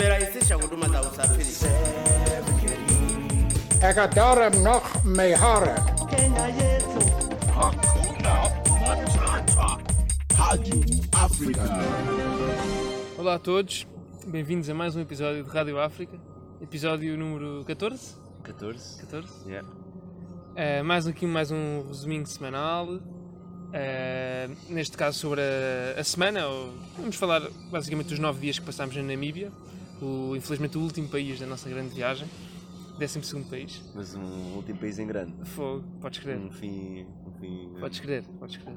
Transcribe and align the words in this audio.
tumerahisisha 0.00 0.54
huduma 0.54 0.88
za 0.88 1.00
usafiri. 1.02 1.46
Ekadara 3.90 4.50
noch 4.50 5.04
mehara. 5.04 5.74
Kenya 6.10 6.46
yetu 6.46 7.00
Rádio 10.36 10.84
África. 11.12 11.62
Olá 13.18 13.34
a 13.34 13.38
todos, 13.38 13.86
bem-vindos 14.26 14.70
a 14.70 14.74
mais 14.74 14.96
um 14.96 15.00
episódio 15.00 15.44
de 15.44 15.50
Rádio 15.50 15.78
África, 15.78 16.18
episódio 16.62 17.18
número 17.18 17.62
14. 17.66 18.16
14? 18.42 19.00
14. 19.00 19.28
Yeah. 19.46 19.68
Uh, 19.68 20.82
mais 20.82 21.06
aqui 21.06 21.26
mais 21.26 21.50
um 21.50 21.86
resuminho 21.86 22.26
semanal, 22.26 22.86
uh, 22.88 23.00
neste 24.70 24.96
caso 24.96 25.18
sobre 25.18 25.42
a, 25.42 26.00
a 26.00 26.04
semana, 26.04 26.46
ou, 26.46 26.72
vamos 26.96 27.16
falar 27.16 27.42
basicamente 27.70 28.08
dos 28.08 28.18
nove 28.18 28.40
dias 28.40 28.58
que 28.58 28.64
passámos 28.64 28.96
na 28.96 29.02
Namíbia, 29.02 29.52
o, 30.04 30.36
infelizmente 30.36 30.76
o 30.78 30.80
último 30.82 31.08
país 31.08 31.38
da 31.40 31.46
nossa 31.46 31.68
grande 31.68 31.94
viagem, 31.94 32.28
12 32.98 33.44
país. 33.44 33.82
Mas 33.94 34.14
um 34.14 34.54
último 34.56 34.78
país 34.78 34.98
em 34.98 35.06
grande. 35.06 35.32
Fogo, 35.48 35.84
podes 36.00 36.18
crer, 36.18 36.38
Um 36.38 36.50
fim. 36.50 37.06
Um 37.26 37.32
fim 37.40 37.72
podes 37.80 38.00
crer, 38.00 38.24
podes 38.38 38.56
crer. 38.58 38.74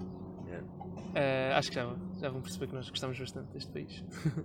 Yeah. 0.48 0.68
Uh, 0.68 1.58
acho 1.58 1.70
que 1.70 1.76
já, 1.76 1.96
já 2.20 2.30
vão 2.30 2.42
perceber 2.42 2.68
que 2.68 2.74
nós 2.76 2.90
gostamos 2.90 3.20
bastante 3.20 3.52
deste 3.52 3.72
país. 3.72 4.04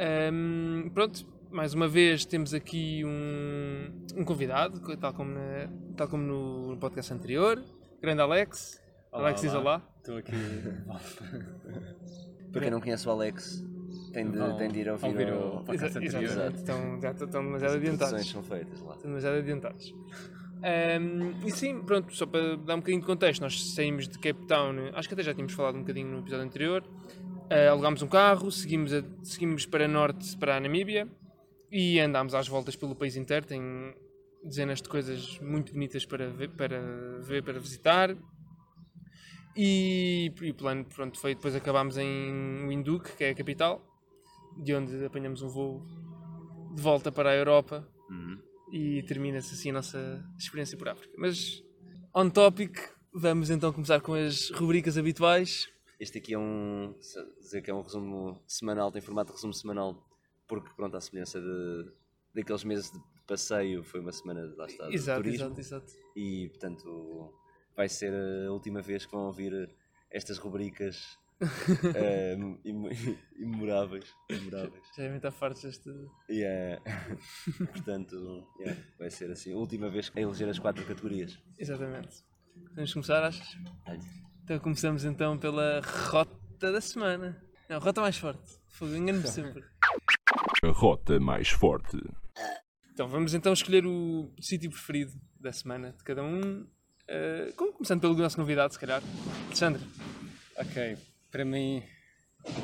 Um, 0.00 0.90
pronto, 0.94 1.26
mais 1.50 1.74
uma 1.74 1.88
vez 1.88 2.24
temos 2.24 2.54
aqui 2.54 3.02
um, 3.04 4.20
um 4.20 4.24
convidado, 4.24 4.78
tal 4.96 5.12
como, 5.12 5.32
na- 5.34 5.68
tal 5.96 6.06
como 6.06 6.22
no 6.22 6.76
podcast 6.78 7.12
anterior, 7.12 7.60
grande 8.00 8.22
Alex. 8.22 8.80
Alex 9.10 9.40
diz 9.40 9.52
olá. 9.54 9.82
Estou 9.96 10.18
aqui. 10.18 10.30
Para 12.52 12.60
quem 12.62 12.70
não 12.70 12.80
conhece 12.80 13.08
o 13.08 13.10
Alex, 13.10 13.64
tem 14.12 14.30
de, 14.30 14.58
tem 14.58 14.68
de 14.70 14.80
ir 14.80 14.88
ouvir, 14.90 15.06
ouvir 15.06 15.32
o, 15.32 15.56
o 15.58 15.64
podcast 15.64 15.98
anterior. 15.98 16.22
exatamente, 16.24 16.56
estão, 16.56 17.00
já 17.00 17.10
estão 17.10 17.44
demasiado 17.44 17.70
As 17.70 17.76
adiantados. 17.76 18.30
são 18.30 18.42
feitas 18.42 18.80
lá. 18.80 18.94
Estão 18.94 19.10
demasiado 19.10 19.36
adiantados. 19.38 19.94
Um, 20.60 21.46
e 21.46 21.50
sim, 21.52 21.80
pronto, 21.82 22.12
só 22.14 22.26
para 22.26 22.56
dar 22.56 22.74
um 22.74 22.78
bocadinho 22.78 23.00
de 23.00 23.06
contexto, 23.06 23.40
nós 23.40 23.74
saímos 23.74 24.08
de 24.08 24.18
Cape 24.18 24.44
Town, 24.46 24.90
acho 24.94 25.06
que 25.08 25.14
até 25.14 25.22
já 25.22 25.32
tínhamos 25.32 25.52
falado 25.52 25.76
um 25.76 25.80
bocadinho 25.80 26.08
no 26.08 26.18
episódio 26.18 26.44
anterior. 26.44 26.84
Uh, 27.50 27.70
alugámos 27.70 28.02
um 28.02 28.08
carro, 28.08 28.50
seguimos, 28.50 28.92
a- 28.92 29.04
seguimos 29.22 29.64
para 29.66 29.86
norte, 29.88 30.36
para 30.36 30.56
a 30.56 30.60
Namíbia 30.60 31.08
e 31.70 31.98
andámos 32.00 32.34
às 32.34 32.48
voltas 32.48 32.74
pelo 32.76 32.94
país 32.94 33.16
inteiro. 33.16 33.46
Tem 33.46 33.62
dezenas 34.44 34.82
de 34.82 34.88
coisas 34.88 35.38
muito 35.40 35.72
bonitas 35.72 36.04
para 36.04 36.28
ver, 36.28 36.50
para, 36.50 36.80
ver, 37.20 37.42
para 37.42 37.58
visitar. 37.60 38.14
E, 39.56 40.32
e 40.40 40.50
o 40.50 40.54
plano 40.54 40.84
pronto, 40.84 41.18
foi 41.18 41.34
depois 41.34 41.54
acabámos 41.56 41.96
em 41.98 42.66
Windhoek, 42.68 43.16
que 43.16 43.24
é 43.24 43.30
a 43.30 43.34
capital, 43.34 43.82
de 44.58 44.74
onde 44.74 45.04
apanhamos 45.04 45.42
um 45.42 45.48
voo 45.48 45.82
de 46.74 46.82
volta 46.82 47.10
para 47.12 47.30
a 47.30 47.34
Europa 47.34 47.86
Uhum. 48.10 48.38
e 48.72 49.02
termina-se 49.02 49.54
assim 49.54 49.70
a 49.70 49.74
nossa 49.74 50.24
experiência 50.38 50.76
por 50.78 50.88
África. 50.88 51.14
Mas, 51.18 51.62
on 52.14 52.30
topic, 52.30 52.78
vamos 53.12 53.50
então 53.50 53.72
começar 53.72 54.00
com 54.00 54.14
as 54.14 54.50
rubricas 54.50 54.96
habituais. 54.96 55.68
Este 56.00 56.18
aqui 56.18 56.34
é 56.34 56.38
um. 56.38 56.94
dizer 57.40 57.60
que 57.62 57.70
é 57.70 57.74
um 57.74 57.82
resumo 57.82 58.40
semanal, 58.46 58.90
tem 58.92 59.02
formato 59.02 59.28
de 59.32 59.36
resumo 59.36 59.52
semanal, 59.52 60.02
porque 60.46 60.70
pronto, 60.76 60.96
à 60.96 61.00
semelhança 61.00 61.40
de, 61.40 61.90
daqueles 62.34 62.64
meses 62.64 62.90
de 62.92 62.98
passeio, 63.26 63.82
foi 63.82 64.00
uma 64.00 64.12
semana 64.12 64.40
lá 64.56 64.66
está, 64.66 64.88
de 64.88 64.94
Exato, 64.94 65.22
turismo. 65.22 65.46
exato, 65.46 65.60
exato. 65.60 65.92
E 66.16 66.48
portanto 66.48 67.34
vai 67.76 67.88
ser 67.88 68.12
a 68.46 68.50
última 68.52 68.80
vez 68.80 69.04
que 69.04 69.12
vão 69.12 69.26
ouvir 69.26 69.68
estas 70.10 70.38
rubricas 70.38 71.18
eh, 71.94 72.36
imo- 72.64 72.88
imemoráveis. 73.38 74.04
imemoráveis. 74.30 74.82
Já 74.96 75.02
devem 75.04 75.16
estar 75.16 75.30
fartos 75.30 75.62
deste. 75.62 75.90
Yeah. 76.30 76.82
Portanto, 77.72 78.46
yeah, 78.60 78.80
vai 78.98 79.10
ser 79.10 79.30
assim. 79.30 79.52
A 79.52 79.56
última 79.56 79.88
vez 79.90 80.10
a 80.16 80.20
eleger 80.20 80.48
as 80.48 80.58
quatro 80.58 80.84
categorias. 80.84 81.38
Exatamente. 81.58 82.24
Vamos 82.74 82.92
começar, 82.92 83.22
achas? 83.24 83.56
Então 84.42 84.58
começamos 84.58 85.04
então 85.04 85.38
pela 85.38 85.80
rota 86.10 86.72
da 86.72 86.80
semana. 86.80 87.40
Não, 87.68 87.78
rota 87.78 88.00
mais 88.00 88.16
forte. 88.16 88.58
Fogo, 88.70 88.94
engano-me 88.94 89.28
sempre. 89.28 89.62
A 90.64 90.68
rota 90.70 91.20
mais 91.20 91.48
forte. 91.50 91.96
Então 92.92 93.06
vamos 93.08 93.32
então 93.34 93.52
escolher 93.52 93.86
o 93.86 94.32
sítio 94.40 94.70
preferido 94.70 95.12
da 95.38 95.52
semana 95.52 95.92
de 95.92 96.02
cada 96.02 96.24
um. 96.24 96.66
Como- 97.56 97.72
começando 97.74 98.00
pelo 98.00 98.14
nosso 98.16 98.36
convidado, 98.36 98.72
se 98.72 98.78
calhar. 98.80 99.00
Alexandre. 99.46 99.82
Ok, 100.56 100.96
para 101.30 101.44
mim 101.44 101.82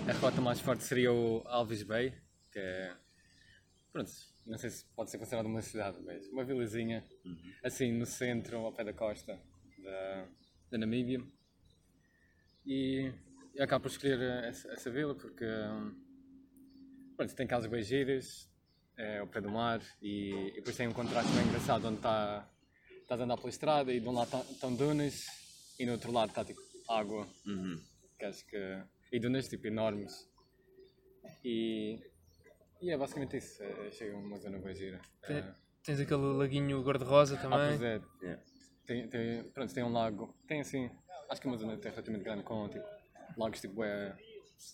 a 0.08 0.12
rota 0.14 0.41
mais 0.41 0.60
forte 0.60 0.84
seria 0.84 1.12
o 1.12 1.42
Alves 1.47 1.82
Bay, 1.82 2.14
que 2.52 2.58
é. 2.58 2.97
Pronto, 3.92 4.10
não 4.47 4.58
sei 4.58 4.70
se 4.70 4.84
pode 4.97 5.10
ser 5.10 5.19
considerado 5.19 5.47
uma 5.47 5.62
cidade, 5.62 5.98
mas 6.02 6.26
uma 6.28 6.44
vilazinha, 6.44 7.04
assim 7.62 7.92
no 7.92 8.06
centro, 8.06 8.58
ao 8.58 8.72
pé 8.72 8.84
da 8.84 8.92
costa 8.92 9.41
da, 9.78 10.28
da 10.70 10.78
Namíbia. 10.78 11.22
E 12.66 13.12
eu 13.54 13.64
acabo 13.64 13.82
por 13.82 13.91
escolher 13.91 14.20
essa, 14.44 14.69
essa 14.72 14.91
vila 14.91 15.14
porque. 15.14 15.46
Pronto, 17.16 17.34
tem 17.36 17.46
casas 17.46 17.70
bem 17.70 17.82
giras, 17.82 18.50
é 18.96 19.19
ao 19.19 19.26
pé 19.26 19.41
do 19.41 19.48
mar 19.48 19.81
e, 20.02 20.32
e 20.48 20.54
depois 20.56 20.76
tem 20.76 20.88
um 20.88 20.92
contraste 20.92 21.31
bem 21.32 21.46
engraçado 21.46 21.86
onde 21.86 21.96
está 21.96 22.48
estás 23.02 23.20
a 23.20 23.25
andar 23.25 23.36
pela 23.36 23.50
estrada 23.50 23.92
e 23.92 24.00
de 24.00 24.08
um 24.08 24.12
lado 24.12 24.44
estão 24.50 24.75
dunas 24.75 25.26
e 25.78 25.84
no 25.84 25.92
outro 25.92 26.10
lado 26.10 26.31
está 26.31 26.44
tipo 26.44 26.60
água 26.88 27.28
Uhum. 27.46 27.78
Que 28.25 28.29
acho 28.29 28.47
que 28.47 28.83
e 29.12 29.21
dunas 29.21 29.49
tipo 29.49 29.67
enormes 29.67 30.29
e, 31.45 32.01
e 32.81 32.91
é 32.91 32.97
basicamente 32.97 33.37
isso 33.37 33.62
é, 33.62 33.91
chega 33.91 34.17
uma 34.17 34.39
zona 34.39 34.59
bem 34.59 34.75
gira 34.75 35.01
Tem- 35.27 35.39
É, 35.39 35.55
Tens 35.85 36.01
aquele 36.01 36.23
laguinho 36.23 36.83
cor-de-rosa 36.83 37.37
ah, 37.37 37.43
também. 37.43 37.79
pois 37.79 37.83
é, 37.83 38.01
Yeah. 38.23 38.43
tem, 38.87 39.07
tem, 39.09 39.45
pronto, 39.51 39.75
tem 39.75 39.85
um 39.85 39.93
lago 39.93 40.35
tem 40.49 40.61
assim, 40.62 40.91
acho 41.31 41.41
que 41.41 41.47
é 41.47 41.51
uma 41.51 41.59
zona 41.59 41.75
até 41.75 41.91
relativamente 41.91 42.25
grande 42.25 42.43
com 42.43 42.67
tipo 42.71 42.87
lagos 43.37 43.61
tipo 43.61 43.85
é, 43.85 44.17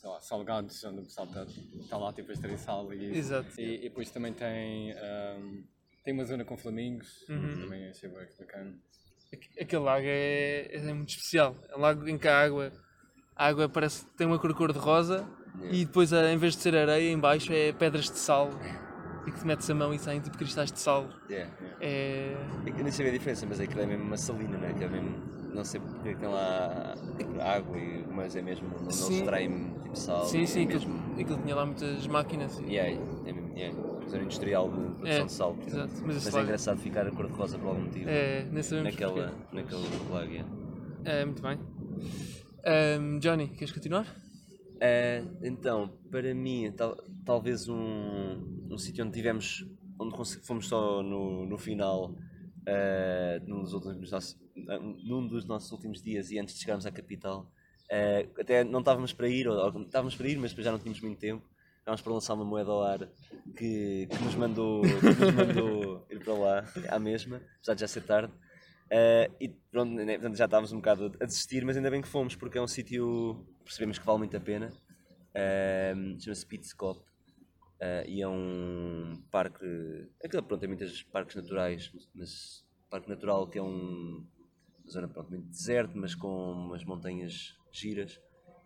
lá, 0.05 0.21
salgados 0.21 0.85
onde 0.85 1.01
o 1.01 1.03
pessoal 1.03 1.27
está 1.27 1.47
tá 1.89 1.99
lá 1.99 2.13
tipo 2.13 2.31
a 2.31 2.33
extrair 2.33 2.59
sal 2.59 2.93
e 2.95 3.11
isso. 3.11 3.19
Exato. 3.19 3.61
e, 3.61 3.75
e 3.87 3.89
depois 3.89 4.09
também 4.13 4.33
tem 4.33 4.93
ahm, 4.93 5.65
tem 6.05 6.15
uma 6.15 6.25
zona 6.25 6.45
com 6.45 6.57
flamingos 6.57 7.29
Uhum. 7.29 7.61
também 7.61 7.89
achei 7.89 8.09
bem 8.09 8.29
bacana 8.39 8.79
Aqu- 9.33 9.61
Aquele 9.63 9.83
lago 9.83 10.07
é, 10.07 10.75
é 10.75 10.93
muito 10.93 11.11
especial. 11.11 11.57
É 11.69 11.77
um 11.77 11.81
lago 11.81 12.09
em 12.09 12.19
que 12.19 12.27
a 12.27 12.37
água, 12.41 12.73
a 13.41 13.47
água 13.47 13.69
parece 13.71 14.05
tem 14.19 14.27
uma 14.27 14.39
cor 14.39 14.53
cor 14.55 14.71
de 14.73 14.79
rosa 14.79 15.25
e 15.71 15.85
depois 15.87 16.13
em 16.13 16.37
vez 16.37 16.55
de 16.55 16.61
ser 16.63 16.77
areia 16.77 17.11
em 17.11 17.19
baixo 17.19 17.51
é 17.53 17.73
pedras 17.73 18.05
de 18.11 18.19
sal 18.19 18.51
e 19.27 19.31
que 19.33 19.41
te 19.41 19.47
metes 19.47 19.69
a 19.71 19.75
mão 19.75 19.93
e 19.95 19.99
saem 19.99 20.21
tipo 20.21 20.37
cristais 20.37 20.71
de 20.71 20.79
sal. 20.79 21.09
Yeah. 21.29 21.51
É, 21.81 22.37
É 22.67 22.71
que 22.71 22.79
Eu 22.81 22.85
nem 22.85 22.93
sabia 22.93 23.11
a 23.11 23.15
diferença, 23.15 23.47
mas 23.49 23.59
aquilo 23.61 23.81
é 23.81 23.87
mesmo 23.87 24.05
uma 24.05 24.17
salina, 24.19 24.59
né? 24.59 24.75
que 24.77 24.85
é 24.85 24.89
mesmo. 24.89 25.31
Não 25.55 25.65
sei 25.65 25.81
porque 25.81 26.11
é 26.11 26.13
que 26.15 26.19
tem 26.21 26.29
lá 26.29 26.95
água, 27.41 27.77
e- 27.79 28.05
mas 28.11 28.37
é 28.37 28.43
mesmo. 28.43 28.69
Não, 28.69 28.83
não 28.85 28.91
extrai-me 28.91 29.71
tipo 29.83 29.97
sal. 29.97 30.25
sim, 30.27 30.43
é 30.43 30.47
sim, 30.47 30.67
mesmo. 30.67 30.95
aquilo, 30.97 31.21
aquilo 31.23 31.39
tinha 31.43 31.57
lá 31.57 31.67
muitas 31.67 32.07
máquinas. 32.07 32.59
E, 32.61 32.75
Yeah, 32.75 33.01
é 33.27 33.33
mesmo. 33.33 33.57
Yeah. 33.59 33.77
Zona 34.09 34.23
industrial 34.23 34.69
de 34.71 34.77
produção 34.77 35.07
É, 35.07 35.25
de 35.25 35.33
sal. 35.33 35.57
exato, 35.67 35.93
mas 36.07 36.25
Mas, 36.25 36.35
é 36.35 36.41
engraçado 36.43 36.79
ficar 36.79 37.07
a 37.07 37.11
cor-de-rosa 37.11 37.59
por 37.59 37.69
algum 37.69 37.83
motivo. 37.83 38.09
é, 38.09 38.47
nem 38.53 38.63
sabemos 38.63 38.93
naquela, 38.93 39.33
naquele 39.53 39.83
lago. 40.11 40.47
É, 41.05 41.25
muito 41.25 41.43
bem. 41.43 41.59
Ahm, 42.65 43.19
Johnny, 43.21 43.49
queres 43.57 43.73
continuar? 43.73 44.07
Eh, 44.81 45.23
então, 45.43 45.99
para 46.11 46.35
mim, 46.35 46.73
tal- 46.77 46.97
talvez 47.25 47.69
um, 47.69 48.43
um 48.71 48.79
sítio 48.79 49.05
onde 49.05 49.15
tivemos, 49.15 49.65
onde 49.99 50.15
fomos 50.43 50.69
só 50.69 51.03
no, 51.03 51.47
no 51.47 51.59
final, 51.59 52.17
eh, 52.67 53.41
num, 53.47 53.63
dos 53.63 53.73
últimos 53.75 54.11
nossos, 54.11 54.37
num 55.05 55.27
dos 55.27 55.47
nossos 55.47 55.71
últimos 55.73 56.03
dias 56.03 56.31
e 56.31 56.39
antes 56.39 56.55
de 56.55 56.61
chegarmos 56.63 56.87
à 56.87 56.91
capital, 56.91 57.51
eh, 57.91 58.29
até 58.39 58.65
não 58.65 58.81
estávamos 58.81 59.13
para 59.13 59.29
ir, 59.29 59.49
ou, 59.49 59.57
ou 59.57 59.83
estávamos 59.83 60.17
para 60.17 60.29
ir, 60.29 60.39
mas 60.39 60.51
depois 60.51 60.65
já 60.65 60.73
não 60.73 60.79
tínhamos 60.79 61.01
muito 61.01 61.19
tempo. 61.19 61.47
Estávamos 61.79 62.03
para 62.03 62.13
lançar 62.13 62.35
uma 62.35 62.45
moeda 62.45 62.71
ao 62.71 62.83
ar 62.83 63.09
que, 63.57 64.07
que 64.07 64.23
nos, 64.23 64.35
mandou, 64.35 65.03
que 65.03 65.15
nos 65.19 65.31
mandou 65.31 66.07
ir 66.11 66.21
para 66.21 66.35
lá 66.35 66.65
à 66.89 66.99
mesma, 66.99 67.37
apesar 67.57 67.75
de 67.75 67.81
já 67.81 67.89
ser 67.89 68.03
tarde. 68.03 68.33
Eh, 68.91 69.31
e 69.41 69.49
pronto, 69.49 69.93
né, 69.95 70.15
portanto, 70.15 70.37
já 70.37 70.47
estávamos 70.47 70.73
um 70.73 70.77
bocado 70.77 71.13
a 71.21 71.25
desistir, 71.25 71.65
mas 71.65 71.77
ainda 71.77 71.91
bem 71.91 72.03
que 72.03 72.09
fomos, 72.09 72.35
porque 72.35 72.59
é 72.59 72.63
um 72.63 72.67
sítio 72.67 73.47
percebemos 73.65 73.99
que 73.99 74.05
vale 74.07 74.19
muito 74.19 74.37
a 74.37 74.41
pena. 74.41 74.71
Eh, 75.35 75.95
Chama-se 76.19 76.47
Pitscop 76.47 77.01
eh, 77.81 78.05
e 78.09 78.23
é 78.23 78.29
um 78.29 79.23
parque. 79.31 79.65
Aquilo, 80.25 80.43
pronto, 80.43 80.61
tem 80.61 80.69
muitos 80.69 81.03
parques 81.05 81.37
naturais, 81.37 81.93
mas 82.15 82.65
parque 82.91 83.09
natural 83.09 83.49
que 83.49 83.59
é 83.59 83.63
um, 83.63 84.27
uma 84.83 84.91
zona 84.91 85.09
pronto, 85.09 85.31
muito 85.31 85.47
deserto, 85.49 85.97
mas 85.97 86.15
com 86.15 86.53
umas 86.53 86.85
montanhas 86.85 87.55
giras 87.71 88.21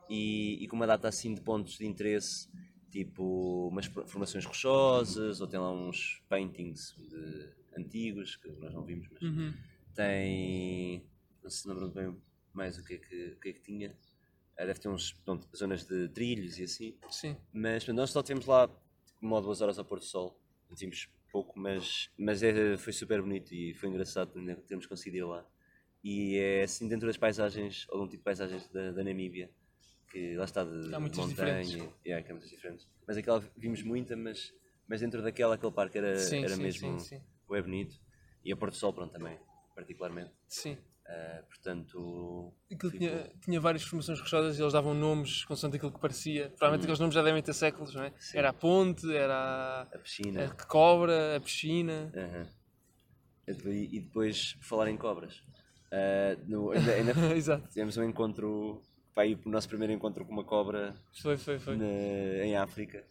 e, 0.09 0.59
e 0.65 0.69
com 0.69 0.77
uma 0.77 0.87
data 0.87 1.07
assim 1.09 1.35
de 1.35 1.43
pontos 1.43 1.77
de 1.77 1.87
interesse, 1.87 2.49
tipo 2.91 3.69
umas 3.69 3.87
formações 4.07 4.47
rochosas, 4.47 5.41
ou 5.43 5.47
tem 5.47 5.61
lá 5.61 5.71
uns 5.71 6.23
paintings 6.31 6.95
de 6.97 7.53
antigos 7.79 8.37
que 8.37 8.49
nós 8.53 8.73
não 8.73 8.85
vimos, 8.85 9.07
mas 9.13 9.23
Uhum. 9.23 9.53
Tem. 9.95 11.09
Não 11.43 11.51
se 11.51 11.69
lembram 11.69 11.89
bem 11.91 12.17
mais 12.53 12.79
o 12.79 12.85
que 12.85 12.95
é 12.95 12.99
que, 12.99 13.27
o 13.33 13.41
que, 13.41 13.49
é 13.49 13.53
que 13.53 13.61
tinha. 13.61 13.97
Ah, 14.59 14.65
Deve 14.65 14.79
ter 14.79 14.89
uns 14.89 15.13
pronto, 15.13 15.49
zonas 15.57 15.85
de 15.85 16.09
trilhos 16.09 16.59
e 16.59 16.65
assim. 16.65 16.99
Sim. 17.11 17.37
Mas 17.53 17.85
portanto, 17.85 17.97
nós 17.97 18.11
só 18.11 18.23
tivemos 18.23 18.47
lá 18.47 18.69
uma 19.21 19.37
ou 19.37 19.43
duas 19.43 19.61
horas 19.61 19.79
ao 19.79 19.85
pôr 19.85 19.99
do 19.99 20.05
sol. 20.05 20.39
Tínhamos 20.77 21.09
pouco, 21.31 21.59
mas, 21.59 22.11
mas 22.17 22.43
é, 22.43 22.77
foi 22.77 22.93
super 22.93 23.21
bonito 23.21 23.53
e 23.55 23.75
foi 23.75 23.89
engraçado 23.89 24.33
termos 24.67 24.87
conseguido 24.87 25.17
ir 25.17 25.25
lá. 25.25 25.47
E 26.03 26.37
é 26.37 26.63
assim 26.63 26.87
dentro 26.89 27.07
das 27.07 27.17
paisagens, 27.17 27.87
algum 27.91 28.05
tipo 28.07 28.19
de 28.19 28.25
paisagens 28.25 28.69
da, 28.69 28.93
da 28.93 29.03
Namíbia, 29.05 29.51
que 30.11 30.37
lá 30.37 30.45
está 30.45 30.65
de 30.65 30.95
Há 30.95 31.01
muitas 31.01 31.19
montanha, 31.19 31.63
diferentes. 31.63 31.95
yeah, 32.05 32.23
que 32.25 32.31
há 32.31 32.35
muitas 32.35 32.51
diferentes. 32.51 32.87
Mas 33.07 33.17
aquela 33.17 33.41
vimos 33.57 33.83
muita, 33.83 34.17
mas, 34.17 34.53
mas 34.87 35.01
dentro 35.01 35.23
daquela, 35.23 35.55
aquele 35.55 35.73
parque 35.73 35.99
era, 35.99 36.17
Sim, 36.19 36.45
era 36.45 36.55
sim, 36.57 36.63
mesmo 36.63 37.01
sim, 37.01 37.17
sim. 37.19 37.25
bué 37.49 37.63
bonito. 37.63 38.01
E 38.45 38.53
a 38.53 38.57
pôr 38.57 38.71
do 38.71 38.77
sol, 38.77 38.93
pronto, 38.93 39.13
também, 39.13 39.39
particularmente. 39.75 40.33
Sim. 40.49 40.77
Ah, 41.07 41.43
portanto, 41.49 42.53
Aquilo 42.73 42.91
ficou- 42.93 43.09
tinha, 43.09 43.31
tinha 43.43 43.61
várias 43.61 43.83
formações 43.83 44.19
rochosas 44.19 44.59
e 44.59 44.63
eles 44.63 44.73
davam 44.73 44.95
nomes 44.95 45.45
consoante 45.45 45.77
aquilo 45.77 45.93
que 45.93 46.01
parecia. 46.01 46.49
Provavelmente 46.51 46.81
Hum. 46.81 46.85
aqueles 46.85 47.01
nomes 47.01 47.15
já 47.15 47.23
devem 47.23 47.43
ter 47.43 47.53
séculos, 47.53 47.95
não 47.95 48.05
é? 48.05 48.13
Era 48.33 48.49
a 48.49 48.53
ponte, 48.55 49.15
era 49.15 49.83
a 49.93 49.99
piscina. 49.99 50.45
a, 50.47 50.65
cobra, 50.67 51.37
a 51.37 51.41
piscina. 51.41 52.11
E 53.47 54.01
depois- 54.01 54.55
por 54.55 54.65
falar 54.65 54.89
em 54.89 54.97
cobras, 54.97 55.43
ah, 55.93 56.37
no, 56.47 56.71
ainda, 56.71 56.93
ainda 56.93 57.13
Exato. 57.37 57.69
tivemos 57.69 57.97
um 57.99 58.05
encontro, 58.05 58.83
vai, 59.15 59.35
o 59.35 59.49
nosso 59.51 59.69
primeiro 59.69 59.93
encontro 59.93 60.25
com 60.25 60.33
uma 60.33 60.45
cobra 60.45 60.95
Foi, 61.21 61.37
foi, 61.37 61.59
foi. 61.59 61.77
na- 61.77 61.85
em 62.45 62.57
África. 62.57 63.05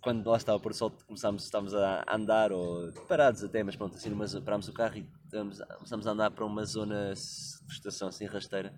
Quando 0.00 0.28
lá 0.30 0.36
estava 0.36 0.58
por 0.60 0.72
sol, 0.72 0.90
começámos, 1.06 1.44
estávamos 1.44 1.74
a 1.74 2.04
andar, 2.08 2.52
ou 2.52 2.90
parados 3.08 3.42
até, 3.42 3.62
mas 3.62 3.74
pronto, 3.76 3.96
assim, 3.96 4.08
zo- 4.26 4.40
parámos 4.42 4.68
o 4.68 4.72
carro 4.72 4.96
e 4.98 5.06
estamos- 5.36 5.60
começámos 5.76 6.06
a 6.06 6.10
andar 6.10 6.30
para 6.30 6.44
uma 6.44 6.64
zona 6.64 7.12
de 7.14 7.66
vegetação 7.68 8.08
assim 8.08 8.26
rasteira 8.26 8.72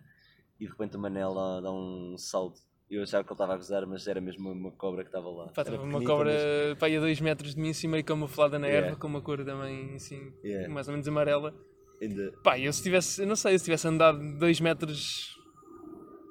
e 0.59 0.65
de 0.65 0.71
repente 0.71 0.97
o 0.97 1.01
Manel 1.01 1.35
dá, 1.35 1.61
dá 1.61 1.73
um 1.73 2.17
salto. 2.19 2.61
Eu 2.91 3.03
achava 3.03 3.23
que 3.23 3.29
ele 3.29 3.35
estava 3.35 3.53
a 3.53 3.57
gozar, 3.57 3.87
mas 3.87 4.07
era 4.07 4.19
mesmo 4.21 4.51
uma 4.51 4.71
cobra 4.73 5.03
que 5.03 5.09
estava 5.11 5.29
lá. 5.29 5.49
Pá, 5.49 5.61
estava 5.63 5.83
uma 5.83 6.03
cobra 6.03 6.33
pá, 6.81 6.87
aí 6.87 6.97
a 6.97 7.01
2 7.01 7.21
metros 7.21 7.55
de 7.55 7.61
mim, 7.61 7.71
assim 7.71 7.87
meio 7.87 8.03
camuflada 8.03 8.59
na 8.59 8.67
Yeah. 8.67 8.87
erva, 8.89 8.99
com 8.99 9.07
uma 9.07 9.21
cor 9.21 9.45
também 9.45 9.95
assim, 9.95 10.33
Yeah. 10.43 10.73
mais 10.73 10.89
ou 10.89 10.93
menos 10.93 11.07
amarela. 11.07 11.55
ainda, 12.01 12.33
Pá, 12.45 12.59
eu 12.59 12.73
se 12.73 12.83
tivesse, 12.83 13.23
eu 13.23 13.27
não 13.27 13.35
sei, 13.37 13.59
se 13.59 13.65
tivesse 13.65 13.87
andado 13.89 14.19
2 14.39 14.61
metros 14.61 15.37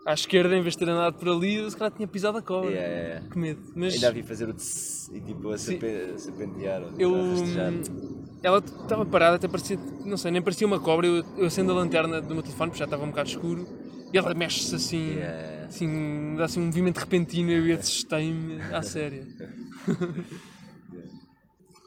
à 0.07 0.13
esquerda 0.13 0.55
em 0.55 0.61
vez 0.61 0.73
de 0.75 0.79
ter 0.79 0.89
andado 0.89 1.15
por 1.19 1.27
ali, 1.29 1.55
eu 1.55 1.69
se 1.69 1.75
calhar 1.77 1.91
tinha 1.91 2.07
pisado 2.07 2.37
a 2.37 2.41
cobra. 2.41 2.69
Yeah, 2.71 2.87
yeah, 2.87 3.07
yeah. 3.09 3.29
Que 3.29 3.37
medo. 3.37 3.61
Mas 3.75 3.93
ainda 3.95 4.11
vi 4.11 4.23
fazer 4.23 4.47
o 4.49 4.53
tss 4.53 5.09
e 5.13 5.19
tipo 5.21 5.49
a, 5.51 5.57
serpentear, 5.57 6.81
ou 6.83 6.91
eu. 6.97 7.13
Ela 8.43 8.59
estava 8.59 9.05
parada, 9.05 9.35
até 9.35 9.47
parecia, 9.47 9.77
não 10.05 10.15
sei, 10.15 10.31
nem 10.31 10.41
parecia 10.41 10.65
uma 10.65 10.79
cobra. 10.79 11.05
Eu, 11.07 11.23
eu 11.37 11.45
acendo 11.47 11.71
a 11.71 11.75
lanterna 11.75 12.21
do 12.21 12.33
meu 12.33 12.43
telefone, 12.43 12.69
porque 12.69 12.79
já 12.79 12.85
estava 12.85 13.03
um 13.03 13.09
bocado 13.09 13.29
escuro, 13.29 13.67
e 14.13 14.17
ela 14.17 14.33
mexe-se 14.33 14.75
assim, 14.75 15.15
Yeah. 15.15 15.65
assim, 15.67 16.35
dá 16.37 16.45
assim 16.45 16.61
um 16.61 16.65
movimento 16.67 16.97
repentino. 16.99 17.51
Eu 17.51 17.77
assustei-me 17.77 18.61
à 18.61 18.81
séria. 18.81 19.27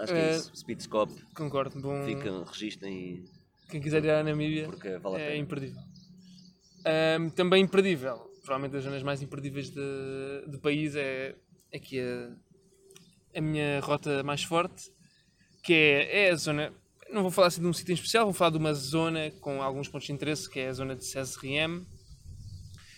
Acho 0.01 0.13
que 0.13 0.19
é 0.19 0.31
Eh, 0.33 0.37
isso. 0.37 0.51
Speedscope, 0.57 1.13
Concordo, 1.35 1.79
bom. 1.81 2.03
fica, 2.05 2.45
registrem 2.51 3.25
Quem 3.69 3.81
quiser 3.81 4.05
ir 4.05 4.11
à 4.11 4.23
Namíbia. 4.25 4.65
porque 4.67 4.97
vale 4.99 5.17
a 5.17 5.21
É 5.21 5.27
pena. 5.31 5.37
imperdível. 5.43 5.81
Ahm, 6.85 7.29
também 7.31 7.63
imperdível, 7.63 8.17
provavelmente 8.43 8.73
das 8.73 8.85
zonas 8.85 9.03
mais 9.03 9.21
imperdíveis 9.23 9.71
do 9.71 10.59
país 10.61 10.95
é 10.97 11.35
aqui 11.75 12.01
a, 12.01 12.31
a 13.39 13.41
minha 13.41 13.81
rota 13.81 14.23
mais 14.23 14.43
forte, 14.43 14.91
que 15.63 15.73
é, 15.73 16.27
é 16.27 16.31
a 16.31 16.37
zona. 16.37 16.73
Não 17.13 17.23
vou 17.23 17.31
falar 17.31 17.49
assim 17.49 17.61
de 17.61 17.67
um 17.67 17.73
sítio 17.73 17.93
em 17.93 17.95
especial, 17.95 18.25
vou 18.25 18.33
falar 18.33 18.51
de 18.53 18.59
uma 18.59 18.73
zona 18.73 19.31
com 19.41 19.63
alguns 19.63 19.89
pontos 19.89 20.07
de 20.07 20.13
interesse, 20.13 20.49
que 20.49 20.61
é 20.61 20.69
a 20.69 20.73
zona 20.73 20.95
de 20.97 21.05
Cesriem. 21.05 21.85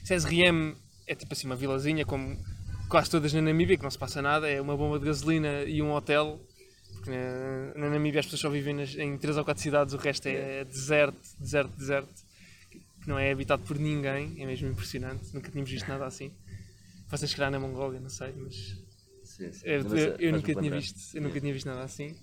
Cesriem 0.05 0.77
é 1.07 1.15
tipo 1.15 1.33
assim 1.33 1.47
uma 1.47 1.57
vilazinha, 1.57 2.05
como 2.05 2.37
quase 2.89 3.11
todas 3.11 3.33
na 3.33 3.41
Namíbia, 3.41 3.77
que 3.77 3.83
não 3.83 3.91
se 3.91 3.99
passa 3.99 4.21
nada, 4.21 4.49
é 4.49 4.61
uma 4.61 4.77
bomba 4.77 4.99
de 4.99 5.07
gasolina 5.07 5.63
e 5.65 5.81
um 5.83 5.93
hotel. 5.93 6.41
Porque 6.95 7.11
na, 7.11 7.75
na 7.75 7.91
Namíbia 7.91 8.21
as 8.21 8.27
pessoas 8.27 8.41
só 8.43 8.51
vivem 8.51 8.75
nas- 8.75 8.95
em 8.95 9.17
3 9.19 9.37
ou 9.37 9.45
4 9.45 9.63
cidades, 9.63 9.95
o 9.95 9.97
resto 9.97 10.27
é 10.29 10.65
deserto, 10.65 11.19
deserto, 11.41 11.73
deserto. 11.77 12.32
Que 13.03 13.09
não 13.09 13.19
é 13.19 13.31
habitado 13.33 13.63
por 13.65 13.79
ninguém, 13.79 14.41
é 14.41 14.47
mesmo 14.47 14.69
impressionante. 14.69 15.35
Nunca 15.35 15.51
tínhamos 15.51 15.71
visto 15.71 15.89
nada 15.89 16.07
assim. 16.07 16.33
Vocês 17.09 17.31
se 17.31 17.37
calhar 17.37 17.51
na 17.51 17.59
Mongólia, 17.59 18.01
não 18.01 18.09
sei, 18.09 18.33
mas 18.37 18.55
Sim, 19.25 19.53
sim. 19.53 19.67
eu, 19.67 19.81
eu- 19.97 20.17
eu 20.19 20.33
nunca 20.33 20.55
tinha 20.55 20.71
visto, 20.71 21.17
eu 21.17 21.23
nunca 21.23 21.41
tinha 21.41 21.53
visto 21.53 21.67
nada 21.67 21.83
assim. 21.83 22.17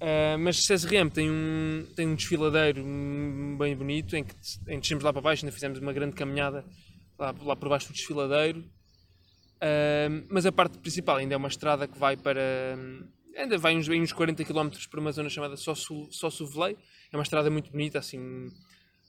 Ah, 0.00 0.36
mas 0.38 0.64
Cesriem 0.64 1.08
tem 1.08 1.30
um, 1.30 1.86
tem 1.96 2.06
um 2.06 2.14
desfiladeiro 2.14 2.84
bem 3.58 3.74
bonito 3.76 4.14
em 4.16 4.22
que, 4.24 4.34
em 4.68 4.74
que 4.76 4.80
descemos 4.80 5.02
lá 5.02 5.12
para 5.12 5.22
baixo, 5.22 5.44
ainda 5.44 5.52
fizemos 5.52 5.78
uma 5.78 5.92
grande 5.92 6.14
caminhada 6.14 6.64
lá, 7.18 7.34
lá 7.42 7.56
por 7.56 7.68
baixo 7.68 7.88
do 7.88 7.94
desfiladeiro. 7.94 8.64
Ah, 9.60 10.08
mas 10.28 10.46
a 10.46 10.52
parte 10.52 10.78
principal 10.78 11.16
ainda 11.16 11.34
é 11.34 11.36
uma 11.36 11.48
estrada 11.48 11.86
que 11.88 11.98
vai 11.98 12.16
para. 12.16 12.76
Ainda 13.36 13.56
vai 13.56 13.76
uns, 13.76 13.88
uns 13.88 14.12
40 14.12 14.44
km 14.44 14.68
para 14.90 15.00
uma 15.00 15.12
zona 15.12 15.28
chamada 15.28 15.56
Sossuvelei. 15.56 16.76
É 17.12 17.16
uma 17.16 17.22
estrada 17.22 17.48
muito 17.50 17.70
bonita, 17.70 17.98
assim, 17.98 18.50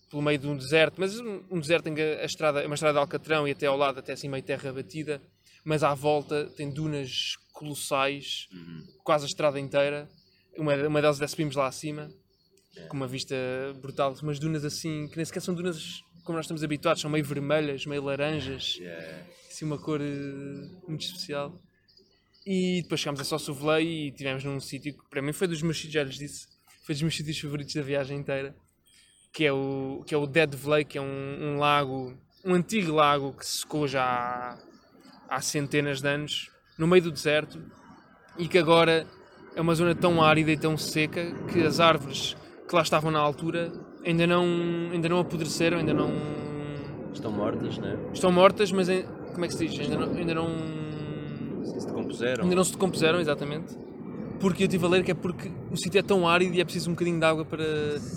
pelo 0.10 0.22
meio 0.22 0.40
de 0.40 0.48
um 0.48 0.58
deserto, 0.58 0.96
mas 0.98 1.20
um, 1.20 1.60
deserto 1.60 1.88
em 1.88 1.96
que 1.96 2.02
a 2.02 2.26
estrada 2.26 2.62
é 2.62 2.66
uma 2.66 2.76
estrada 2.76 2.94
de 2.94 3.00
alcatrão 3.00 3.48
e 3.48 3.52
até 3.52 3.68
ao 3.68 3.78
lado 3.78 4.00
até 4.00 4.14
assim 4.14 4.28
meio 4.28 4.44
terra 4.44 4.74
batida, 4.74 5.22
mas 5.64 5.84
à 5.84 5.94
volta 5.94 6.46
tem 6.58 6.72
dunas 6.72 7.36
colossais, 7.54 8.48
quase 9.04 9.26
a 9.26 9.28
estrada 9.28 9.60
inteira. 9.60 10.10
Uma, 10.58 10.76
uma 10.88 11.02
delas 11.02 11.18
até 11.18 11.28
subimos 11.28 11.56
lá 11.56 11.68
acima, 11.68 12.10
com 12.88 12.98
uma 12.98 13.08
vista 13.08 13.36
brutal, 13.82 14.16
umas 14.22 14.40
dunas 14.40 14.66
assim, 14.66 15.08
que 15.08 15.18
nem 15.18 15.26
sequer 15.26 15.42
são 15.42 15.54
dunas 15.54 16.02
como 16.24 16.38
nós 16.38 16.46
estamos 16.46 16.64
habituados, 16.64 17.02
são 17.02 17.10
meio 17.10 17.26
vermelhas, 17.26 17.86
meio 17.86 18.04
laranjas, 18.04 18.78
Yeah. 18.80 19.26
assim 19.50 19.66
uma 19.66 19.80
cor 19.80 20.00
eh, 20.00 20.70
muito 20.88 21.02
especial. 21.04 21.60
E 22.46 22.82
depois 22.84 23.02
chegámos 23.02 23.20
a 23.20 23.24
Sossuvelei 23.24 24.08
e 24.08 24.12
tivemos 24.12 24.44
num 24.44 24.60
sítio 24.60 24.94
que 24.94 25.10
para 25.10 25.22
mim 25.22 25.34
foi 25.34 25.48
dos 25.48 25.62
meus 25.64 25.78
sítios, 25.78 25.94
já 25.94 26.04
lhes 26.04 26.18
disse, 26.18 26.48
foi 26.86 26.94
dos 26.94 27.02
meus 27.02 27.16
sítios 27.18 27.40
favoritos 27.40 27.74
da 27.74 27.82
viagem 27.82 28.18
inteira, 28.18 28.56
que 29.32 29.46
é 29.46 29.54
o, 29.54 30.04
que 30.06 30.14
é 30.14 30.18
o 30.18 30.26
Dead 30.26 30.54
Vley, 30.56 30.86
que 30.86 30.98
é 30.98 31.02
um, 31.02 31.38
um 31.42 31.58
lago, 31.58 32.14
um 32.46 32.54
antigo 32.54 32.94
lago 32.94 33.34
que 33.34 33.46
se 33.46 33.60
secou 33.60 33.88
já 33.88 34.04
há, 34.04 34.58
há 35.36 35.42
centenas 35.42 36.02
de 36.02 36.08
anos, 36.08 36.50
no 36.78 36.88
meio 36.88 37.04
do 37.04 37.12
deserto, 37.12 37.62
e 38.38 38.48
que 38.48 38.58
agora 38.58 39.06
é 39.56 39.62
uma 39.62 39.76
zona 39.76 39.94
tão 39.94 40.22
árida 40.24 40.52
e 40.52 40.58
tão 40.58 40.78
seca 40.78 41.32
que 41.52 41.62
as 41.64 41.80
árvores 41.80 42.36
que 42.68 42.76
lá 42.76 42.82
estavam 42.82 43.12
na 43.12 43.20
altura 43.20 43.72
ainda 44.06 44.26
não, 44.26 44.44
ainda 44.92 45.10
não 45.10 45.20
apodreceram, 45.20 45.78
ainda 45.80 45.94
não 45.94 46.10
Estão 47.14 47.32
mortas, 47.32 47.78
né? 47.80 47.98
estão 48.14 48.32
mortas, 48.32 48.72
mas 48.72 48.88
como 49.34 49.44
é 49.44 49.48
que 49.48 49.54
se 49.54 49.68
diz? 49.68 49.80
Ainda 49.80 49.98
não, 50.06 50.16
ainda 50.16 50.34
não, 50.36 50.48
Se 51.66 51.88
decompuseram. 51.88 52.44
ainda 52.44 52.56
não 52.56 52.64
se 52.64 52.72
decompuseram, 52.72 53.20
exatamente. 53.20 53.76
Porque 54.40 54.64
eu 54.64 54.68
estive 54.68 54.86
a 54.86 54.88
ler 54.88 55.04
que 55.04 55.12
é 55.12 55.14
porque 55.14 55.52
o 55.70 55.76
sítio 55.76 56.00
é 56.00 56.02
tão 56.02 56.28
árido 56.28 56.56
e 56.56 56.62
é 56.62 56.64
preciso 56.64 56.90
um 56.90 56.94
bocadinho 56.94 57.20
de 57.20 57.26
água 57.26 57.44
para, 57.44 57.64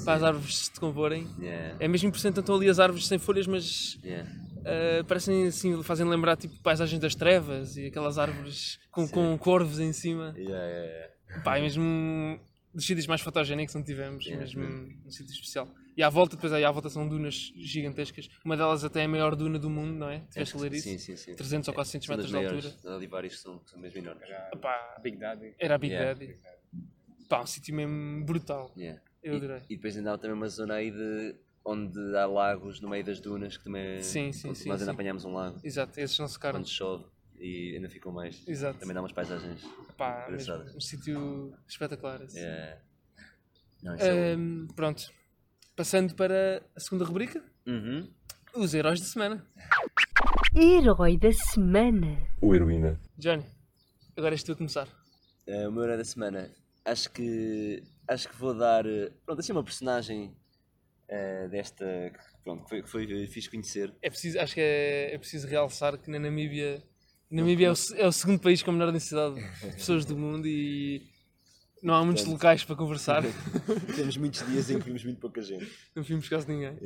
para 0.05 0.15
as 0.15 0.23
árvores 0.23 0.57
se 0.59 0.73
decomporem. 0.73 1.27
Yeah. 1.41 1.77
É 1.81 1.89
mesmo 1.89 2.09
impressionante, 2.09 2.39
estão 2.39 2.55
ali 2.55 2.69
as 2.69 2.79
árvores 2.79 3.07
sem 3.07 3.19
folhas, 3.19 3.47
mas 3.47 3.99
Yeah. 4.05 4.31
ah, 4.65 5.05
parecem 5.05 5.47
assim, 5.47 5.83
fazem 5.83 6.07
lembrar 6.09 6.37
tipo 6.37 6.55
paisagens 6.63 7.01
das 7.01 7.15
trevas 7.15 7.77
e 7.77 7.87
aquelas 7.87 8.19
árvores 8.19 8.79
com, 8.91 9.09
com 9.09 9.37
corvos 9.37 9.81
em 9.81 9.93
cima. 9.93 10.33
Yeah, 10.37 10.65
yeah, 10.65 10.87
yeah. 10.87 11.43
Pá, 11.43 11.59
é 11.59 11.63
mesmo 11.63 12.39
dos 12.73 12.87
sítios 12.87 13.07
mais 13.07 13.21
fotogénicos 13.21 13.75
onde 13.75 13.87
tivemos, 13.87 14.25
Yeah, 14.25 14.45
mesmo 14.45 14.63
um 15.05 15.11
sítio 15.11 15.33
especial. 15.33 15.69
E 15.97 16.03
à 16.03 16.09
volta, 16.09 16.37
depois 16.37 16.53
aí 16.53 16.65
à 16.65 16.71
volta 16.71 16.89
são 16.89 17.07
dunas 17.07 17.53
gigantescas. 17.57 18.29
Uma 18.45 18.57
delas 18.57 18.83
até 18.83 19.03
é 19.03 19.05
a 19.05 19.09
maior 19.09 19.37
duna 19.37 19.59
do 19.59 19.69
mundo, 19.69 19.93
não 19.93 20.09
é? 20.09 20.21
Tiveste 20.31 20.57
a 20.57 20.61
ler 20.61 20.73
isso? 20.73 20.89
Sim, 20.89 20.97
sim, 20.99 21.17
sim. 21.17 21.35
300 21.35 21.69
ou 21.69 21.75
400 21.75 22.07
São 22.07 22.17
das 22.17 22.31
metros 22.31 22.63
de 22.63 22.69
altura. 22.69 22.97
Ali 22.97 23.07
vários 23.07 23.41
são, 23.41 23.61
são 23.67 23.79
mesmo 23.79 23.99
enormes. 23.99 24.29
Pá, 24.61 24.97
Big 25.03 25.19
Daddy. 25.19 25.55
era 25.59 25.75
a 25.75 25.79
Big 25.79 25.93
Yeah. 25.93 26.15
Daddy. 26.15 26.39
Pá, 27.29 27.43
um 27.43 27.47
sítio 27.47 27.75
mesmo 27.75 28.25
brutal. 28.25 28.73
Yeah. 28.77 29.03
Eu 29.23 29.35
E- 29.35 29.37
adorei. 29.37 29.63
E, 29.69 29.77
depois 29.77 29.97
ainda 29.97 30.15
há 30.15 30.19
também 30.19 30.37
uma 30.37 30.49
zona 30.49 30.75
aí 30.75 30.91
de 30.91 31.37
onde 31.65 32.17
há 32.17 32.27
lagos 32.27 32.81
no 32.81 32.89
meio 32.89 33.05
das 33.05 33.21
dunas 33.21 33.57
que 33.59 33.65
também. 33.65 34.03
Sim, 34.03 34.33
sim, 34.33 34.49
onde 34.49 34.59
sim, 34.59 34.69
Nós 34.71 34.81
ainda 34.81 34.93
sim. 34.93 34.95
apanhamos 34.95 35.25
um 35.27 35.33
lago 35.35 35.61
Exato, 35.63 36.01
esses 36.01 36.19
não 36.19 36.27
secaram. 36.27 36.59
quando 36.59 36.69
chove 36.69 37.05
e 37.39 37.75
ainda 37.77 37.89
ficam 37.91 38.11
mais. 38.13 38.43
Exato. 38.49 38.79
Também 38.81 38.95
dá 38.95 39.01
umas 39.03 39.13
paisagens. 39.13 39.63
Pá, 39.97 40.25
engraçadas. 40.27 40.75
um 40.75 40.81
sítio 40.81 41.55
espetacular. 41.69 42.23
assim. 42.23 42.39
Yeah. 42.39 42.81
Não, 43.83 43.95
isso 43.95 44.05
é 44.05 44.33
Ahm, 44.33 44.67
pronto. 44.75 45.13
Passando 45.77 46.15
para 46.15 46.63
a 46.77 46.81
segunda 46.81 47.05
rubrica, 47.05 47.43
Uhum. 47.67 48.07
os 48.55 48.75
heróis 48.75 49.01
da 49.01 49.07
semana. 49.07 49.47
Herói 50.55 51.17
da 51.17 51.33
semana. 51.33 52.19
O 52.41 52.55
heroína. 52.55 53.01
Johnny, 53.17 53.45
agora 54.17 54.35
és 54.35 54.43
tu 54.43 54.53
a 54.53 54.57
começar. 54.57 54.87
Eh, 55.47 55.67
o 55.67 55.73
meu 55.73 55.83
herói 55.85 55.97
da 55.97 56.05
semana, 56.05 56.51
acho 56.85 57.11
que 57.11 57.83
acho 58.07 58.29
que 58.29 58.37
vou 58.37 58.55
dar 58.55 58.85
eh, 58.85 59.11
pronto, 59.25 59.41
assim 59.41 59.53
uma 59.53 59.65
personagem 59.65 60.37
eh, 61.09 61.49
desta 61.49 61.85
que, 62.13 62.43
pronto, 62.45 62.65
que 62.65 62.69
foi, 62.69 62.83
que 62.83 62.89
foi 62.91 63.27
fixe 63.27 63.49
conhecer. 63.49 63.95
É 64.03 64.11
preciso, 64.11 64.39
acho 64.41 64.55
que 64.55 64.61
é, 64.61 65.15
é 65.15 65.19
preciso 65.19 65.49
realçar 65.49 65.97
que 65.97 66.11
na 66.11 66.19
Namíbia, 66.19 66.83
Namíbia 67.31 67.69
é 67.69 67.71
o, 67.71 67.75
é 67.97 68.07
o 68.07 68.13
segundo 68.13 68.41
país 68.41 68.63
com 68.63 68.71
a 68.71 68.75
menor 68.75 68.93
densidade 68.93 69.37
de 69.37 69.73
pessoas 69.73 70.05
do 70.05 70.19
mundo 70.19 70.47
e 70.47 71.03
não 71.83 71.95
há 71.95 72.05
muitos 72.05 72.25
locais 72.25 72.65
para 72.65 72.77
conversar. 72.77 73.23
Temos 73.97 74.17
muitos 74.17 74.47
dias 74.47 74.71
em 74.71 74.79
que 74.79 74.85
vimos 74.85 75.05
muito 75.05 75.19
pouca 75.19 75.43
gente. 75.43 75.71
Não 75.95 76.03
vimos 76.03 76.29
quase 76.29 76.49
ninguém. 76.49 76.79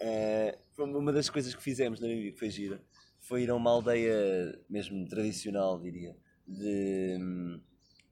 Eh, 0.00 0.58
foi 0.72 0.84
uma 0.86 1.12
das 1.12 1.30
coisas 1.30 1.54
que 1.54 1.62
fizemos 1.62 2.00
na 2.00 2.08
Namíbia 2.08 2.32
que 2.32 2.38
foi 2.38 2.50
gira 2.50 2.82
foi 3.24 3.42
ir 3.42 3.50
a 3.50 3.54
uma 3.54 3.70
aldeia 3.70 4.58
mesmo 4.68 5.08
tradicional, 5.08 5.80
diria, 5.80 6.14
de, 6.46 7.16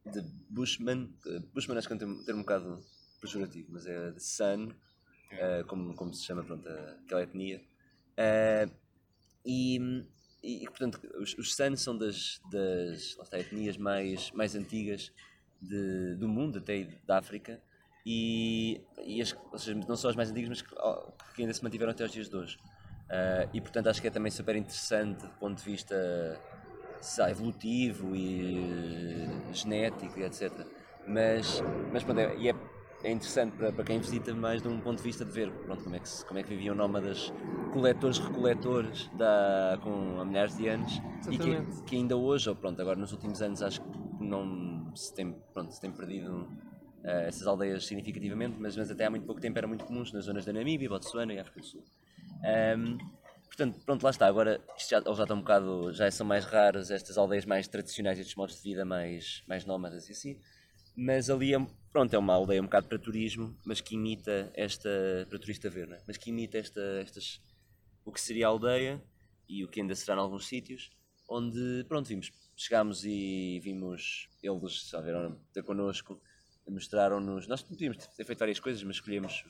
de 0.07 0.23
Bushman. 0.49 1.13
Bushman 1.53 1.79
acho 1.79 1.87
que 1.87 1.93
é 1.93 1.97
um 1.97 1.99
termo, 1.99 2.15
um 2.15 2.25
termo 2.25 2.41
um 2.41 2.43
bocado 2.43 2.85
pejorativo, 3.21 3.69
mas 3.71 3.87
é 3.87 4.11
de 4.11 4.23
Sun, 4.23 4.71
eh, 5.31 5.65
como, 5.67 5.95
como 5.95 6.15
se 6.15 6.25
chama 6.25 6.43
pronto, 6.43 6.67
aquela 7.05 7.23
etnia. 7.23 7.61
Eh, 8.17 8.69
e, 9.45 9.79
e, 10.43 10.65
portanto, 10.65 10.99
os, 11.21 11.37
os 11.37 11.55
Sun 11.55 11.77
são 11.77 11.97
das, 11.97 12.41
das 12.51 13.15
lá 13.17 13.25
está, 13.25 13.39
etnias 13.39 13.77
mais, 13.77 14.31
mais 14.33 14.55
antigas 14.55 15.13
de- 15.63 16.17
do 16.17 16.29
mundo, 16.29 16.59
até 16.59 16.77
e 16.79 16.85
da 17.07 17.19
África, 17.19 17.61
e, 18.05 18.83
e 18.99 19.23
as, 19.23 19.35
seja, 19.57 19.75
não 19.89 19.97
só 19.97 20.09
as 20.11 20.17
mais 20.17 20.31
antigas, 20.31 20.49
mas 20.49 20.63
que, 20.63 20.75
que 21.35 21.43
ainda 21.43 21.55
se 21.55 21.63
mantiveram 21.63 21.93
até 21.93 22.03
aos 22.03 22.13
dias 22.13 22.29
de 22.29 22.37
hoje. 22.37 22.59
Ah, 23.09 23.49
e 23.53 23.61
portanto 23.61 23.89
acho 23.89 24.01
que 24.01 24.09
é 24.09 24.11
também 24.11 24.31
super 24.31 24.57
interessante 24.57 25.27
do 25.27 25.35
ponto 25.35 25.59
de 25.59 25.65
vista 25.65 25.95
lá, 27.19 27.31
evolutivo 27.31 28.15
e 28.17 29.49
eh, 29.51 29.53
genético 29.53 30.19
e 30.19 30.23
etc. 30.25 30.69
Mas, 31.05 31.65
mas 31.91 32.05
pronto, 32.05 32.21
é, 32.21 32.37
e 32.37 32.49
é, 32.49 32.55
é 33.03 33.11
interessante 33.11 33.57
para, 33.57 33.73
para 33.73 33.85
quem 33.85 33.99
visita 34.01 34.35
mais 34.35 34.63
de 34.63 34.69
um 34.69 34.81
ponto 34.81 34.99
de 34.99 35.03
vista 35.05 35.25
de 35.25 35.33
ver 35.33 35.53
pronto, 35.65 35.83
como, 35.83 35.97
é 35.97 36.01
que, 36.01 36.09
como 36.25 36.39
é 36.39 36.43
que 36.43 36.49
viviam 36.49 36.75
nómadas 36.75 37.33
coletores, 37.69 38.19
recoletores 38.19 39.09
da, 39.13 39.79
com 39.83 40.21
há 40.21 40.25
milhares 40.25 40.55
de 40.55 40.69
anos 40.69 41.03
e 41.29 41.39
Exatamente. 41.39 41.39
que, 41.39 41.83
que 41.87 41.97
ainda 41.97 42.17
hoje, 42.17 42.49
ou 42.49 42.55
pronto, 42.57 42.81
agora 42.81 42.99
nos 42.99 43.13
últimos 43.13 43.41
anos 43.43 43.63
acho 43.63 43.81
que 43.81 43.87
não 44.19 44.45
se 44.95 45.15
tem, 45.15 45.33
pronto, 45.53 45.73
se 45.73 45.81
tem 45.81 45.91
perdido 45.91 46.49
eh, 47.05 47.27
essas 47.29 47.47
aldeias 47.47 47.85
significativamente, 47.87 48.57
mas, 48.59 48.77
mas 48.77 48.91
até 48.91 49.05
há 49.05 49.11
muito 49.11 49.27
pouco 49.27 49.41
tempo 49.41 49.59
eram 49.59 49.69
muito 49.69 49.85
comuns 49.85 50.13
nas 50.13 50.25
zonas 50.25 50.45
da 50.45 50.53
Namíbia, 50.53 50.89
Botsuana 50.89 51.33
e 51.35 51.39
África 51.39 51.61
do 51.61 51.67
Sul. 51.67 51.85
Ahm, 52.45 52.99
portanto, 53.47 53.81
pronto, 53.85 54.03
lá 54.03 54.11
está. 54.11 54.27
Agora, 54.27 54.61
já, 54.89 54.99
eles 54.99 55.17
já 55.17 55.25
estão 55.25 55.37
um 55.37 55.41
bocado, 55.41 55.93
já 55.93 56.11
são 56.11 56.27
mais 56.27 56.45
raras 56.45 56.91
estas 56.91 57.19
aldeias 57.19 57.45
mais 57.45 57.67
tradicionais, 57.67 58.19
estes 58.19 58.37
modos 58.37 58.57
de 58.57 58.63
vida 58.63 58.85
mais, 58.85 59.43
mais 59.49 59.65
nómadas 59.65 60.09
e 60.09 60.13
assim. 60.13 60.39
Mas 60.95 61.31
ali, 61.31 61.55
é, 61.55 61.67
pronto, 61.91 62.15
é 62.15 62.19
uma 62.19 62.35
aldeia 62.35 62.61
um 62.61 62.67
bocado 62.67 62.87
para 62.87 62.99
turismo, 62.99 63.57
mas 63.65 63.81
que 63.81 63.95
imita 63.95 64.53
esta, 64.55 64.91
para 65.29 65.39
turista 65.39 65.71
ver, 65.71 65.89
não 65.89 65.97
é? 65.97 66.03
Mas 66.07 66.17
que 66.17 66.31
imita 66.31 66.59
esta, 66.59 66.81
estas, 67.01 67.41
o 68.05 68.13
que 68.13 68.21
seria 68.21 68.47
a 68.47 68.51
aldeia 68.51 69.03
e 69.49 69.65
o 69.65 69.69
que 69.69 69.81
ainda 69.81 69.95
será 69.95 70.17
em 70.17 70.21
alguns 70.21 70.47
sítios, 70.47 70.91
onde, 71.29 71.85
pronto, 71.89 72.07
vimos, 72.07 72.31
chegámos 72.57 73.05
e 73.05 73.61
vimos 73.63 74.29
eles, 74.43 74.89
já 74.89 75.01
vieram 75.01 75.39
ter 75.53 75.63
connosco, 75.63 76.21
mostraram-nos, 76.69 77.47
nós 77.49 77.63
podíamos 77.63 77.99
ter 78.07 78.25
feito 78.25 78.39
várias 78.39 78.61
coisas, 78.61 78.83
mas 78.83 78.97
escolhemos 78.97 79.45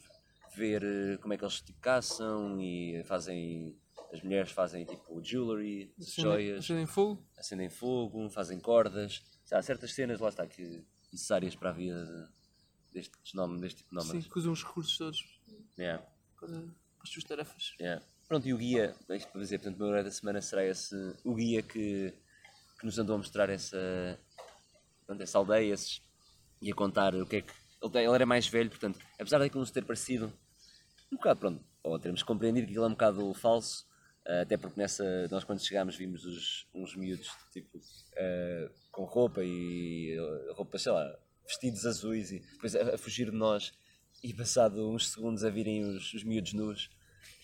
ver 0.56 0.82
eh, 0.82 1.16
como 1.18 1.32
é 1.34 1.36
que 1.38 1.44
eles 1.44 1.60
tipo, 1.60 1.78
caçam 1.80 2.60
e 2.60 3.02
fazem, 3.04 3.76
as 4.12 4.22
mulheres 4.22 4.50
fazem 4.52 4.84
tipo 4.84 5.22
jewelry, 5.22 5.92
joias, 5.98 6.64
Acendem 6.64 6.86
fogo. 6.86 7.26
acendem 7.36 7.68
fogo, 7.70 8.28
fazem 8.30 8.58
cordas, 8.60 9.22
há 9.50 9.62
certas 9.62 9.92
cenas, 9.92 10.20
lá 10.20 10.28
está, 10.28 10.46
que 10.46 10.84
necessárias 11.12 11.54
para 11.54 11.70
a 11.70 11.72
vida 11.72 12.04
de- 12.04 12.42
destes 12.92 13.34
nome, 13.34 13.60
deste 13.60 13.78
tipo 13.78 13.90
de 13.90 13.96
nómadas. 13.96 14.22
Sim, 14.24 14.30
que 14.30 14.38
usam 14.38 14.52
os 14.52 14.62
recursos 14.64 14.96
todos 14.98 15.40
Yeah. 15.78 16.04
para, 16.38 16.62
as 17.02 17.08
suas 17.08 17.24
tarefas. 17.24 17.74
Yeah. 17.80 18.04
Pronto, 18.28 18.46
e 18.46 18.52
o 18.54 18.58
guia, 18.58 18.94
isto 19.10 19.30
para 19.30 19.40
dizer, 19.40 19.58
portanto, 19.58 19.80
o 19.80 19.90
meu 19.90 20.04
da 20.04 20.10
semana 20.10 20.40
será 20.42 20.64
esse, 20.66 20.94
o 21.24 21.34
guia 21.34 21.62
que, 21.62 22.12
que 22.82 22.86
nos 22.86 22.98
andou 22.98 23.14
a 23.14 23.18
mostrar 23.18 23.48
essa, 23.48 24.18
portanto, 24.98 25.22
essa 25.22 25.38
aldeia 25.38 25.72
esses, 25.72 26.02
e 26.60 26.70
a 26.70 26.74
contar 26.74 27.14
o 27.14 27.24
que 27.24 27.36
é 27.36 27.42
que. 27.42 27.52
Ele, 27.80 27.98
ele 28.04 28.14
era 28.14 28.26
mais 28.26 28.46
velho, 28.48 28.68
portanto, 28.68 28.98
apesar 29.14 29.38
de 29.38 29.56
nos 29.56 29.70
ter 29.70 29.84
parecido 29.84 30.32
um 31.12 31.16
bocado, 31.16 31.38
pronto, 31.38 31.64
ou 31.82 31.96
termos 31.98 32.24
compreendido 32.24 32.66
que 32.66 32.72
aquilo 32.72 32.84
é 32.84 32.88
um 32.88 32.92
bocado 32.92 33.32
falso, 33.34 33.86
eh, 34.26 34.42
até 34.42 34.56
porque 34.56 34.80
nessa, 34.80 35.04
nós 35.30 35.44
quando 35.44 35.64
chegámos 35.64 35.96
vimos 35.96 36.24
os, 36.24 36.66
uns 36.74 36.96
miúdos 36.96 37.28
tipo, 37.52 37.80
eh, 38.16 38.68
com 38.90 39.04
roupa 39.04 39.44
e 39.44 40.16
eh, 40.16 40.52
roupa, 40.54 40.76
sei 40.76 40.90
lá, 40.90 41.18
vestidos 41.46 41.86
azuis 41.86 42.32
e 42.32 42.40
depois 42.40 42.74
a, 42.74 42.94
a 42.94 42.98
fugir 42.98 43.30
de 43.30 43.36
nós 43.36 43.72
e 44.24 44.32
passado 44.34 44.90
uns 44.90 45.10
segundos 45.10 45.44
a 45.44 45.50
virem 45.50 45.84
os, 45.84 46.14
os 46.14 46.24
miúdos 46.24 46.52
nus 46.52 46.90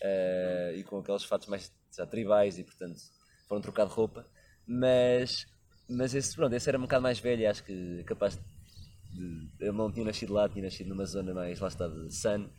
eh, 0.03 0.75
e 0.79 0.85
com 0.85 0.99
aqueles 0.99 1.25
fatos 1.25 1.49
mais 1.49 1.73
já, 1.97 2.07
tribais 2.07 2.59
e 2.59 2.65
portanto 2.65 3.01
foram 3.49 3.61
trocar 3.61 3.87
de 3.87 3.93
roupa 3.93 4.25
mas, 4.69 5.47
mas 5.89 6.15
esse, 6.15 6.37
pronto, 6.37 6.55
esse 6.55 6.69
era 6.69 6.77
um 6.77 6.83
bocado 6.83 7.03
mais 7.03 7.19
velho 7.19 7.49
acho 7.49 7.65
que 7.65 8.05
capaz 8.05 8.37
de, 8.37 9.51
ele 9.59 9.73
não 9.73 9.91
tinha 9.91 10.05
nascido 10.05 10.35
lá, 10.35 10.47
tinha 10.47 10.63
nascido 10.63 10.89
numa 10.89 11.07
zona 11.07 11.33
mais 11.33 11.59
lá 11.59 11.69
está 11.69 11.89
de 11.89 12.15
Sun 12.15 12.51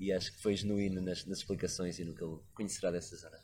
e 0.00 0.12
acho 0.12 0.32
que 0.32 0.42
foi 0.42 0.56
genuíno 0.56 1.00
nas, 1.00 1.24
nas 1.26 1.38
explicações 1.38 1.98
e 2.00 2.04
no 2.04 2.12
que 2.12 2.24
ele 2.24 2.38
conhecerá 2.52 2.90
dessa 2.90 3.16
zona 3.16 3.38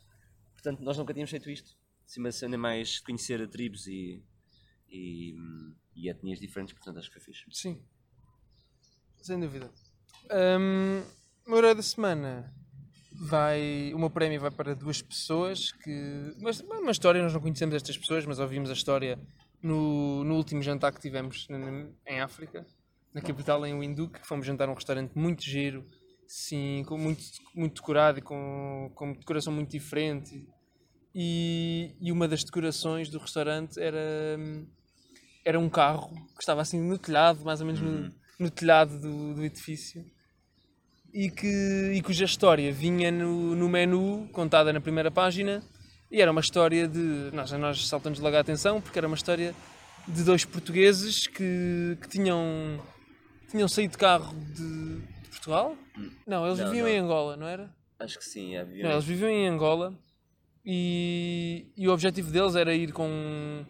portanto 0.51 0.81
nós 0.81 0.97
nunca 0.97 1.13
tínhamos 1.13 1.31
feito 1.31 1.49
isto 1.49 1.73
assim, 2.05 2.19
uma 2.19 2.31
cena 2.33 2.57
mais 2.57 2.99
conhecer 2.99 3.47
tribos 3.47 3.87
e, 3.87 4.21
e, 4.89 5.33
e 5.95 6.09
etnias 6.09 6.39
diferentes 6.39 6.73
portanto 6.73 6.99
acho 6.99 7.09
que 7.09 7.19
foi 7.19 7.33
fixe 7.33 7.45
Sim. 7.51 7.81
Sem 9.21 9.39
dúvida. 9.39 9.71
O 10.29 11.49
meu 11.49 11.57
herói 11.57 11.73
da 11.73 11.81
semana 11.81 12.53
vai. 13.19 13.91
O 13.93 13.99
meu 13.99 14.09
prémio 14.09 14.39
vai 14.39 14.51
para 14.51 14.75
duas 14.75 15.01
pessoas 15.01 15.71
que. 15.71 16.35
Mas 16.41 16.61
uma 16.61 16.91
história, 16.91 17.21
nós 17.21 17.33
não 17.33 17.41
conhecemos 17.41 17.75
estas 17.75 17.97
pessoas, 17.97 18.25
mas 18.25 18.39
ouvimos 18.39 18.69
a 18.69 18.73
história 18.73 19.19
no, 19.61 20.23
no 20.23 20.35
último 20.35 20.61
jantar 20.61 20.93
que 20.93 21.01
tivemos 21.01 21.47
em 22.07 22.21
África, 22.21 22.65
na 23.13 23.21
capital, 23.21 23.65
em 23.65 23.79
Windhoek, 23.79 24.19
fomos 24.27 24.45
jantar 24.45 24.67
num 24.67 24.73
restaurante 24.73 25.13
muito 25.15 25.43
giro, 25.43 25.85
sim, 26.27 26.83
com 26.87 26.97
muito, 26.97 27.23
muito 27.55 27.75
decorado 27.75 28.19
e 28.19 28.21
com, 28.21 28.91
com 28.93 29.13
decoração 29.13 29.53
muito 29.53 29.71
diferente. 29.71 30.47
E, 31.13 31.95
e 32.01 32.11
uma 32.11 32.27
das 32.27 32.43
decorações 32.43 33.09
do 33.09 33.19
restaurante 33.19 33.79
era. 33.79 34.37
hum, 34.37 34.65
era 35.45 35.59
um 35.59 35.69
carro 35.69 36.09
que 36.33 36.41
estava 36.41 36.61
assim 36.61 36.81
no 36.81 36.97
telhado, 36.97 37.45
mais 37.45 37.61
ou 37.61 37.67
menos 37.67 37.79
no, 37.79 38.11
no 38.39 38.49
telhado 38.49 38.99
do, 38.99 39.35
do 39.35 39.45
edifício, 39.45 40.03
e, 41.15 41.29
que, 41.31 41.91
e 41.93 42.01
cuja 42.01 42.25
história 42.25 42.73
vinha 42.73 43.09
no, 43.09 43.55
no 43.55 43.69
menu, 43.69 44.27
contada 44.33 44.73
na 44.73 44.81
primeira 44.81 45.09
página, 45.09 45.63
e 46.11 46.21
era 46.21 46.29
uma 46.29 46.41
história 46.41 46.89
de. 46.89 47.31
Nós, 47.31 47.49
nós 47.53 47.87
saltamos 47.87 48.19
logo 48.19 48.35
a 48.35 48.39
atenção, 48.41 48.81
porque 48.81 48.99
era 48.99 49.07
uma 49.07 49.15
história 49.15 49.55
de 50.05 50.23
dois 50.25 50.43
portugueses 50.43 51.25
que, 51.25 51.97
que 52.01 52.09
tinham, 52.09 52.81
tinham 53.49 53.67
saído 53.69 53.93
de 53.93 53.97
carro 53.97 54.35
de, 54.53 54.99
de 54.99 55.29
Portugal? 55.29 55.77
Não, 56.27 56.45
eles 56.45 56.59
Não, 56.59 56.65
viviam 56.67 56.85
não. 56.85 56.93
em 56.93 56.99
Angola, 56.99 57.37
não 57.37 57.47
era? 57.47 57.73
acho 57.97 58.19
que 58.19 58.25
sim, 58.25 58.57
é, 58.57 58.65
Não, 58.65 58.91
eles 58.91 59.05
viviam 59.05 59.29
em 59.29 59.47
Angola 59.47 59.97
e, 60.65 61.71
e 61.77 61.87
o 61.87 61.93
objetivo 61.93 62.29
deles 62.29 62.55
era 62.55 62.75
ir 62.75 62.91
com, 62.91 63.65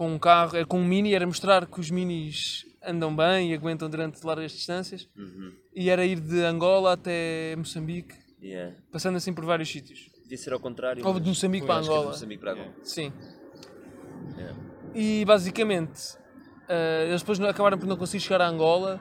com 0.00 0.14
um 0.14 0.18
carro, 0.18 0.56
era 0.56 0.64
com 0.64 0.80
um 0.80 0.84
mini, 0.86 1.12
era 1.12 1.26
mostrar 1.26 1.66
que 1.66 1.78
os 1.78 1.90
minis 1.90 2.64
andam 2.82 3.14
bem 3.14 3.50
e 3.50 3.54
aguentam 3.54 3.86
durante 3.86 4.24
largas 4.24 4.52
distâncias. 4.52 5.06
Uhum. 5.14 5.52
E 5.76 5.90
era 5.90 6.06
ir 6.06 6.18
de 6.18 6.42
Angola 6.42 6.94
até 6.94 7.54
Moçambique, 7.54 8.14
Yeah. 8.42 8.74
passando 8.90 9.16
assim 9.16 9.34
por 9.34 9.44
vários 9.44 9.68
sítios. 9.68 10.08
devia 10.22 10.38
ser 10.38 10.54
ao 10.54 10.58
contrário 10.58 11.06
Ou 11.06 11.20
de 11.20 11.28
Moçambique 11.28 11.66
para 11.66 11.82
é 11.82 11.84
Angola. 11.84 12.06
Moçambique 12.06 12.40
para 12.40 12.52
Angola 12.52 12.72
Sim. 12.82 13.12
Yeah. 14.38 14.56
E 14.94 15.22
basicamente, 15.26 16.16
eh, 16.66 17.08
eles 17.08 17.20
depois 17.20 17.38
acabaram 17.38 17.76
por 17.76 17.86
não 17.86 17.98
conseguir 17.98 18.22
chegar 18.22 18.40
a 18.40 18.48
Angola. 18.48 18.98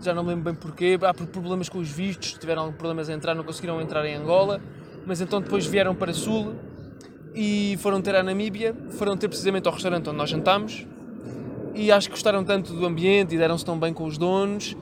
Já 0.00 0.12
não 0.12 0.24
me 0.24 0.30
lembro 0.30 0.52
bem 0.52 0.54
porquê. 0.60 0.98
Há 1.00 1.14
por 1.14 1.28
problemas 1.28 1.68
com 1.68 1.78
os 1.78 1.88
vistos, 1.88 2.32
tiveram 2.32 2.72
problemas 2.72 3.08
a 3.08 3.12
entrar, 3.12 3.36
não 3.36 3.44
conseguiram 3.44 3.80
entrar 3.80 4.04
em 4.04 4.16
Angola. 4.16 4.60
Mas 5.06 5.20
então 5.20 5.40
depois 5.40 5.64
vieram 5.64 5.94
para 5.94 6.12
Sul 6.12 6.56
e 7.40 7.76
foram 7.76 8.02
ter 8.02 8.16
a 8.16 8.22
Namíbia. 8.22 8.74
Foram 8.90 9.16
ter 9.16 9.28
precisamente 9.28 9.68
ao 9.68 9.72
restaurante 9.72 10.08
onde 10.08 10.18
nós 10.18 10.28
jantámos. 10.28 10.84
E 11.72 11.92
acho 11.92 12.08
que 12.08 12.14
gostaram 12.14 12.42
tanto 12.42 12.72
do 12.74 12.84
ambiente 12.84 13.36
e 13.36 13.38
deram-se 13.38 13.64
tão 13.64 13.78
bem 13.78 13.94
com 13.94 14.04
os 14.04 14.18
donos 14.18 14.76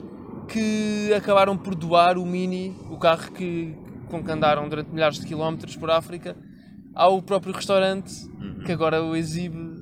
que 0.49 1.13
acabaram 1.15 1.55
por 1.55 1.75
doar 1.75 2.17
o 2.17 2.25
Mini, 2.25 2.75
o 2.89 2.97
carro 2.97 3.31
que, 3.31 3.75
com 4.07 4.23
que 4.23 4.31
andaram 4.31 4.67
durante 4.67 4.89
milhares 4.89 5.19
de 5.19 5.27
quilómetros 5.27 5.75
por 5.75 5.91
África, 5.91 6.35
ao 6.95 7.21
próprio 7.21 7.53
restaurante 7.53 8.11
que 8.65 8.71
agora 8.71 9.03
o 9.03 9.15
exibe 9.15 9.77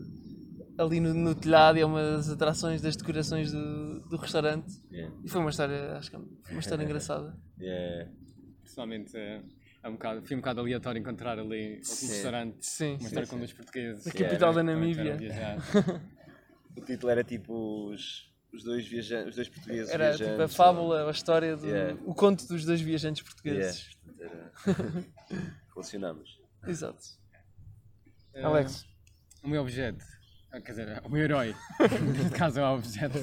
ali 0.78 1.00
no, 1.00 1.14
no 1.14 1.34
telhado 1.34 1.78
e 1.78 1.82
é 1.82 1.86
uma 1.86 2.02
das 2.02 2.30
atrações 2.30 2.82
das 2.82 2.98
decorações 2.98 3.54
do, 3.54 4.02
do 4.02 4.18
restaurante. 4.18 4.74
Yeah. 4.92 5.16
E 5.24 5.30
foi 5.30 5.40
uma 5.40 5.50
história, 5.50 5.94
acho 5.94 6.10
que 6.10 6.18
é 6.18 6.20
uma 6.20 6.60
história 6.60 6.84
engraçada. 6.86 7.38
Yeah. 7.58 8.12
Pessoalmente 8.62 9.14
é, 9.86 9.88
é 9.88 9.90
um 9.90 9.94
bocado, 9.94 10.22
foi 10.26 10.36
um 10.36 10.40
bocado 10.40 10.60
aleatório 10.62 11.00
encontrar 11.00 11.40
ali 11.40 11.76
um 11.76 12.08
restaurante, 12.08 12.66
Sim, 12.66 12.96
uma 13.00 13.08
história 13.08 13.28
com 13.28 13.38
dois 13.38 13.54
portugueses. 13.54 14.04
Da 14.04 14.12
capital 14.12 14.54
da 14.54 14.64
Namíbia. 14.64 15.16
a. 15.16 16.16
O 16.78 16.82
título 16.82 17.10
era 17.10 17.24
tipo 17.24 17.90
os, 17.90 18.30
os 18.54 18.62
dois 18.62 18.86
viajantes, 18.86 19.30
os 19.30 19.36
dois 19.36 19.48
portugueses 19.48 19.90
Era 19.94 20.12
tipo 20.12 20.26
viajantes. 20.26 20.54
a 20.56 20.58
fábula, 20.58 21.08
a 21.08 21.12
história, 21.12 21.56
do, 21.56 21.66
Yeah. 21.66 21.98
o 22.06 22.14
conto 22.14 22.46
dos 22.50 22.66
dois 22.66 22.82
viajantes 22.82 23.24
Yeah, 23.24 23.34
portugueses. 23.34 23.96
portanto, 24.04 24.22
era... 24.22 25.06
Relacionámos. 25.74 26.38
Exato. 26.68 27.00
Eh, 28.34 28.44
Alex. 28.44 28.86
O 29.42 29.48
meu 29.48 29.62
objeto, 29.62 30.04
ah, 30.52 30.60
quer 30.60 30.72
dizer, 30.72 31.02
o 31.06 31.10
meu 31.10 31.22
herói, 31.24 31.56
neste 32.14 32.38
caso 32.38 32.60
é 32.60 32.66
um 32.68 32.74
objeto. 32.76 33.20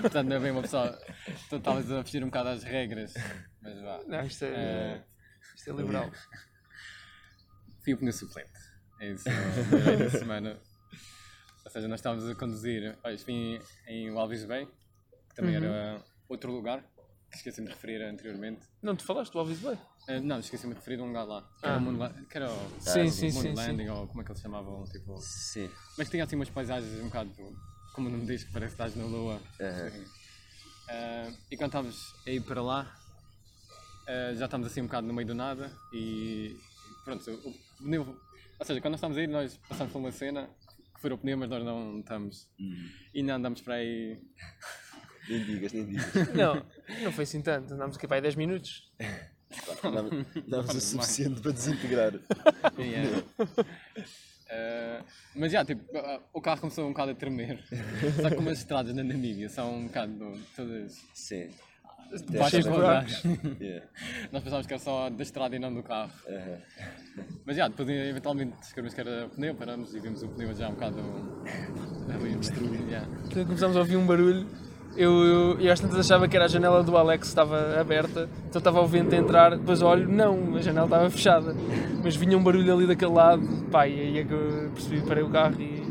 Portanto, 0.00 0.26
não 0.28 0.36
é 0.36 0.40
bem 0.40 0.50
uma 0.50 0.62
pessoa. 0.62 0.98
Estou 1.28 1.60
talvez 1.60 1.88
a 1.92 2.02
fugir 2.02 2.22
um 2.24 2.26
bocado 2.26 2.48
às 2.48 2.64
regras, 2.64 3.14
mas 3.62 3.80
vá. 3.80 4.00
Não, 4.08 4.26
isto 4.26 4.44
é, 4.44 4.48
Eh, 4.48 5.02
é 5.70 5.72
liberal. 5.72 6.10
Fui 7.84 7.94
o 7.94 7.98
pneu 7.98 8.12
suplente. 8.12 8.50
É 9.00 9.10
isso, 9.10 9.28
herói 9.28 9.96
da 9.96 10.10
semana. 10.10 10.60
Ou 11.64 11.70
seja, 11.70 11.88
nós 11.88 11.98
estávamos 12.00 12.28
a 12.28 12.34
conduzir, 12.34 12.96
olha, 13.02 13.18
foi 13.18 13.60
em, 13.88 14.08
Alves 14.16 14.44
Bay, 14.44 14.66
que 15.28 15.34
também 15.34 15.56
Uhum. 15.58 15.64
era 15.64 16.04
outro 16.28 16.52
lugar, 16.52 16.82
que 17.30 17.36
esqueci-me 17.36 17.66
de 17.68 17.72
referir 17.72 18.02
anteriormente. 18.02 18.66
Não, 18.82 18.94
tu 18.94 19.04
falaste 19.04 19.32
do 19.32 19.38
Alves 19.38 19.58
Bay? 19.60 19.78
Eh, 20.08 20.20
não, 20.20 20.38
esqueci-me 20.38 20.74
de 20.74 20.78
referir 20.80 20.96
de 20.96 21.02
um 21.02 21.06
lugar 21.08 21.24
lá. 21.24 21.42
Que 21.60 21.66
Ah. 21.66 21.70
era 21.70 21.78
o 21.78 21.80
Moon, 21.80 21.96
La- 21.98 22.12
que 22.12 22.36
era 22.36 22.50
o 22.50 22.80
Sim, 22.80 23.02
o 23.06 23.10
sim, 23.10 23.32
Moon 23.32 23.42
sim, 23.42 23.54
Landing, 23.54 23.88
ou 23.88 24.06
como 24.08 24.20
é 24.20 24.24
que 24.24 24.30
eles 24.32 24.42
chamavam, 24.42 24.84
tipo... 24.84 25.16
Sim. 25.20 25.70
Mas 25.98 26.08
tinha 26.10 26.24
assim 26.24 26.36
umas 26.36 26.50
paisagens 26.50 26.92
um 27.00 27.04
bocado, 27.06 27.32
como 27.94 28.08
não 28.10 28.18
me 28.18 28.26
diz, 28.26 28.44
que 28.44 28.52
parece 28.52 28.76
que 28.76 28.82
estás 28.82 28.94
na 28.96 29.04
lua. 29.04 29.40
Aham. 29.60 30.04
Eh, 30.88 31.32
e 31.50 31.56
quando 31.56 31.68
estávamos 31.70 32.14
a 32.26 32.30
ir 32.30 32.42
para 32.42 32.60
lá, 32.62 32.94
eh, 34.06 34.34
já 34.36 34.44
estávamos 34.46 34.70
assim 34.70 34.80
um 34.80 34.86
bocado 34.86 35.06
no 35.06 35.14
meio 35.14 35.26
do 35.26 35.34
nada 35.34 35.70
e 35.92 36.56
pronto, 37.04 37.30
o 37.30 37.54
pneu, 37.82 38.16
ou 38.58 38.66
seja, 38.66 38.80
quando 38.80 38.92
nós 38.92 38.98
estávamos 38.98 39.18
a 39.18 39.22
ir, 39.22 39.28
nós 39.28 39.56
passamos 39.68 39.92
por 39.92 39.98
uma 39.98 40.12
cena 40.12 40.48
que 40.94 41.00
foi 41.00 41.12
o 41.12 41.18
pneu, 41.18 41.36
mas 41.38 41.50
nós 41.50 41.64
não 41.64 42.00
estamos. 42.00 42.48
E 43.12 43.20
ainda 43.20 43.34
andamos 43.34 43.60
para 43.60 43.74
aí. 43.74 44.20
Nem 45.28 45.44
digas, 45.44 45.72
nem 45.72 45.86
digas. 45.86 46.12
Não, 46.34 46.66
não 47.04 47.12
foi 47.12 47.22
assim 47.22 47.40
tanto. 47.40 47.72
Andámos 47.74 47.96
aqui 47.96 48.08
para 48.08 48.16
aí 48.16 48.22
10 48.22 48.34
minutos. 48.34 48.92
Dávamos 50.48 50.74
o 50.74 50.80
suficiente 50.80 51.40
para 51.40 51.52
desintegrar. 51.52 52.12
Yeah. 52.76 53.22
Eh, 54.54 55.02
mas 55.34 55.50
já, 55.50 55.64
tipo, 55.64 55.82
eh, 55.96 56.20
o 56.32 56.40
carro 56.40 56.60
começou 56.60 56.84
um 56.84 56.88
bocado 56.88 57.12
a 57.12 57.14
tremer. 57.14 57.58
Só 58.20 58.28
que 58.28 58.36
como 58.36 58.50
as 58.50 58.58
estradas 58.58 58.94
na 58.94 59.02
Namíbia 59.02 59.48
são 59.48 59.74
um 59.74 59.86
bocado 59.86 60.38
todas 60.54 61.00
Sim. 61.14 61.48
Baixas 62.36 62.66
quadradas. 62.66 63.22
Yeah. 63.60 63.86
Nós 64.30 64.42
pensávamos 64.42 64.66
que 64.66 64.74
era 64.74 64.82
só 64.82 65.10
da 65.10 65.22
estrada 65.22 65.56
e 65.56 65.58
não 65.58 65.72
do 65.72 65.82
carro. 65.82 66.10
Mas 67.44 67.56
já, 67.56 67.68
depois 67.68 67.88
eventualmente 67.88 68.56
descobrimos 68.58 68.94
que 68.94 69.00
era 69.00 69.28
pneu, 69.28 69.54
paramos 69.54 69.94
e 69.94 70.00
vimos 70.00 70.22
o 70.22 70.28
pneu 70.28 70.54
já 70.54 70.68
um 70.68 70.72
bocado 70.72 70.98
ali 72.12 72.34
destruído. 72.36 72.90
já. 72.90 73.04
Então 73.26 73.44
começámos 73.44 73.76
a 73.76 73.80
ouvir 73.80 73.96
um 73.96 74.06
barulho. 74.06 74.46
Eu, 74.94 75.10
eu, 75.24 75.60
eu 75.60 75.72
às 75.72 75.80
tantas 75.80 75.98
achava 76.00 76.28
que 76.28 76.36
era 76.36 76.44
a 76.44 76.48
janela 76.48 76.82
do 76.82 76.94
Alex 76.98 77.22
que 77.22 77.28
estava 77.28 77.80
aberta, 77.80 78.28
então 78.46 78.58
estava 78.58 78.80
o 78.80 78.86
vento 78.86 79.14
a 79.14 79.18
entrar. 79.18 79.56
Depois 79.56 79.80
olho, 79.80 80.06
não, 80.06 80.54
a 80.56 80.60
janela 80.60 80.86
estava 80.86 81.08
fechada. 81.08 81.54
Mas 82.04 82.14
vinha 82.14 82.36
um 82.36 82.42
barulho 82.42 82.74
ali 82.74 82.86
daquele 82.86 83.12
lado, 83.12 83.42
pá, 83.70 83.88
e 83.88 83.98
aí 83.98 84.18
é 84.18 84.24
que 84.24 84.32
eu 84.32 84.70
percebi, 84.74 85.00
parei 85.00 85.22
o 85.22 85.30
carro 85.30 85.58
e 85.60 85.82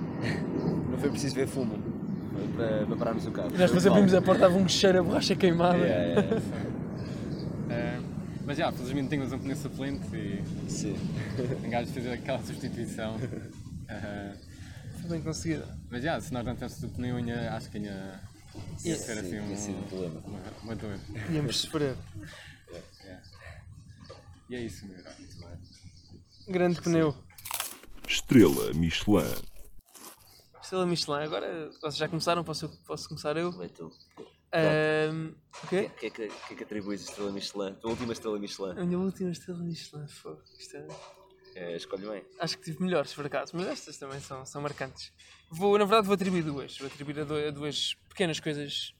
Não 0.89 0.97
foi 0.99 1.09
preciso 1.09 1.33
ver 1.33 1.47
fumo 1.47 1.90
para, 2.55 2.85
para 2.85 2.95
pararmos 2.97 3.25
o 3.27 3.31
carro. 3.31 3.49
nós 3.49 3.59
depois 3.59 3.85
abrimos 3.87 4.13
a 4.13 4.21
porta, 4.21 4.45
estava 4.45 4.55
um 4.61 4.67
cheiro 4.67 4.99
a 4.99 5.03
borracha 5.03 5.35
queimada. 5.35 5.77
Yeah, 5.77 6.21
yeah. 6.21 6.41
Eh, 7.73 7.99
mas 8.45 8.57
já, 8.57 8.69
felizmente 8.69 9.07
tínhamos 9.07 9.31
um 9.31 9.39
pneu 9.39 9.55
suplente 9.55 10.05
e 10.13 10.43
Sim. 10.69 10.97
um 11.65 11.69
gajo 11.69 11.89
fez 11.93 12.05
aquela 12.05 12.39
substituição. 12.43 13.15
Eh, 13.87 14.33
Foi 14.99 15.09
bem 15.09 15.21
conseguida. 15.21 15.65
mas 15.89 16.03
já, 16.03 16.19
se 16.19 16.33
nós 16.33 16.45
não 16.45 16.53
tivéssemos 16.53 16.83
o 16.91 16.95
pneu, 16.95 17.15
ainda, 17.15 17.53
acho 17.55 17.69
que 17.69 17.77
ainda 17.77 18.19
ia 18.83 18.97
ser 18.97 19.13
Sim, 19.13 19.19
assim 19.21 19.45
tinha 19.45 19.55
sido 19.57 19.77
um 19.77 19.79
um, 19.79 19.83
problema. 19.83 20.21
uma, 20.25 20.39
uma 20.63 20.75
dor. 20.75 20.97
Íamos 21.31 21.59
sofrer. 21.61 21.95
E 24.49 24.55
é 24.55 24.59
isso, 24.61 24.85
meu. 24.85 24.97
Grande 26.49 26.81
pneu. 26.81 27.15
Estrela 28.05 28.73
Michelin. 28.73 29.33
Estrela 30.71 30.85
Michelin. 30.85 31.17
Agora, 31.23 31.69
vocês 31.81 31.97
já 31.97 32.07
começaram? 32.07 32.45
Posso, 32.45 32.69
posso 32.85 33.09
começar 33.09 33.35
eu? 33.35 33.51
Vai 33.51 33.67
tu. 33.67 33.91
Ahm, 34.53 35.33
o 35.63 35.67
quê? 35.67 35.91
Que, 35.99 36.05
é 36.05 36.09
que, 36.09 36.27
que 36.29 36.53
é 36.53 36.55
que 36.55 36.63
atribuis 36.63 37.01
a 37.01 37.09
estrela 37.09 37.29
Michelin? 37.29 37.71
A 37.71 37.75
tua 37.75 37.89
última 37.91 38.13
estrela 38.13 38.39
Michelin? 38.39 38.79
A 38.79 38.85
minha 38.85 38.97
última 38.97 39.31
estrela 39.31 39.59
Michelin. 39.59 40.07
Fogo. 40.07 40.41
Isto 40.57 40.77
é... 40.77 40.87
É, 41.55 41.75
escolhe 41.75 42.07
bem. 42.07 42.23
Acho 42.39 42.57
que 42.57 42.63
tive 42.63 42.81
melhores, 42.81 43.13
por 43.13 43.25
acaso, 43.25 43.51
mas 43.53 43.67
estas 43.67 43.97
também 43.97 44.21
são, 44.21 44.45
são 44.45 44.61
marcantes. 44.61 45.11
Vou, 45.49 45.77
na 45.77 45.83
verdade, 45.83 46.07
vou 46.07 46.13
atribuir 46.13 46.43
duas. 46.43 46.77
Vou 46.77 46.87
atribuir 46.87 47.19
a, 47.19 47.23
do- 47.25 47.35
a 47.47 47.51
duas 47.51 47.93
pequenas 48.07 48.39
coisas 48.39 48.93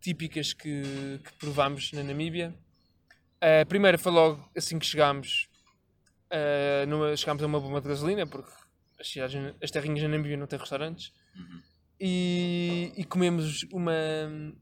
típicas 0.00 0.52
que, 0.52 1.20
que 1.22 1.32
provámos 1.38 1.92
na 1.92 2.02
Namíbia. 2.02 2.52
A 3.40 3.64
primeira 3.66 3.96
foi 3.96 4.10
logo 4.10 4.44
assim 4.56 4.76
que 4.76 4.86
chegámos. 4.86 5.48
ah, 6.32 6.84
numa, 6.88 7.16
chegámos 7.16 7.44
a 7.44 7.46
uma 7.46 7.60
bomba 7.60 7.80
de 7.80 7.86
gasolina, 7.88 8.26
porque 8.26 8.50
as, 9.02 9.08
cidades, 9.10 9.54
as 9.62 9.70
terrinhas 9.70 10.02
na 10.02 10.08
Namíbia 10.08 10.36
não 10.36 10.46
têm 10.46 10.58
restaurantes. 10.58 11.12
E, 12.00 12.92
e 12.96 13.04
comemos 13.04 13.64
uma. 13.72 13.92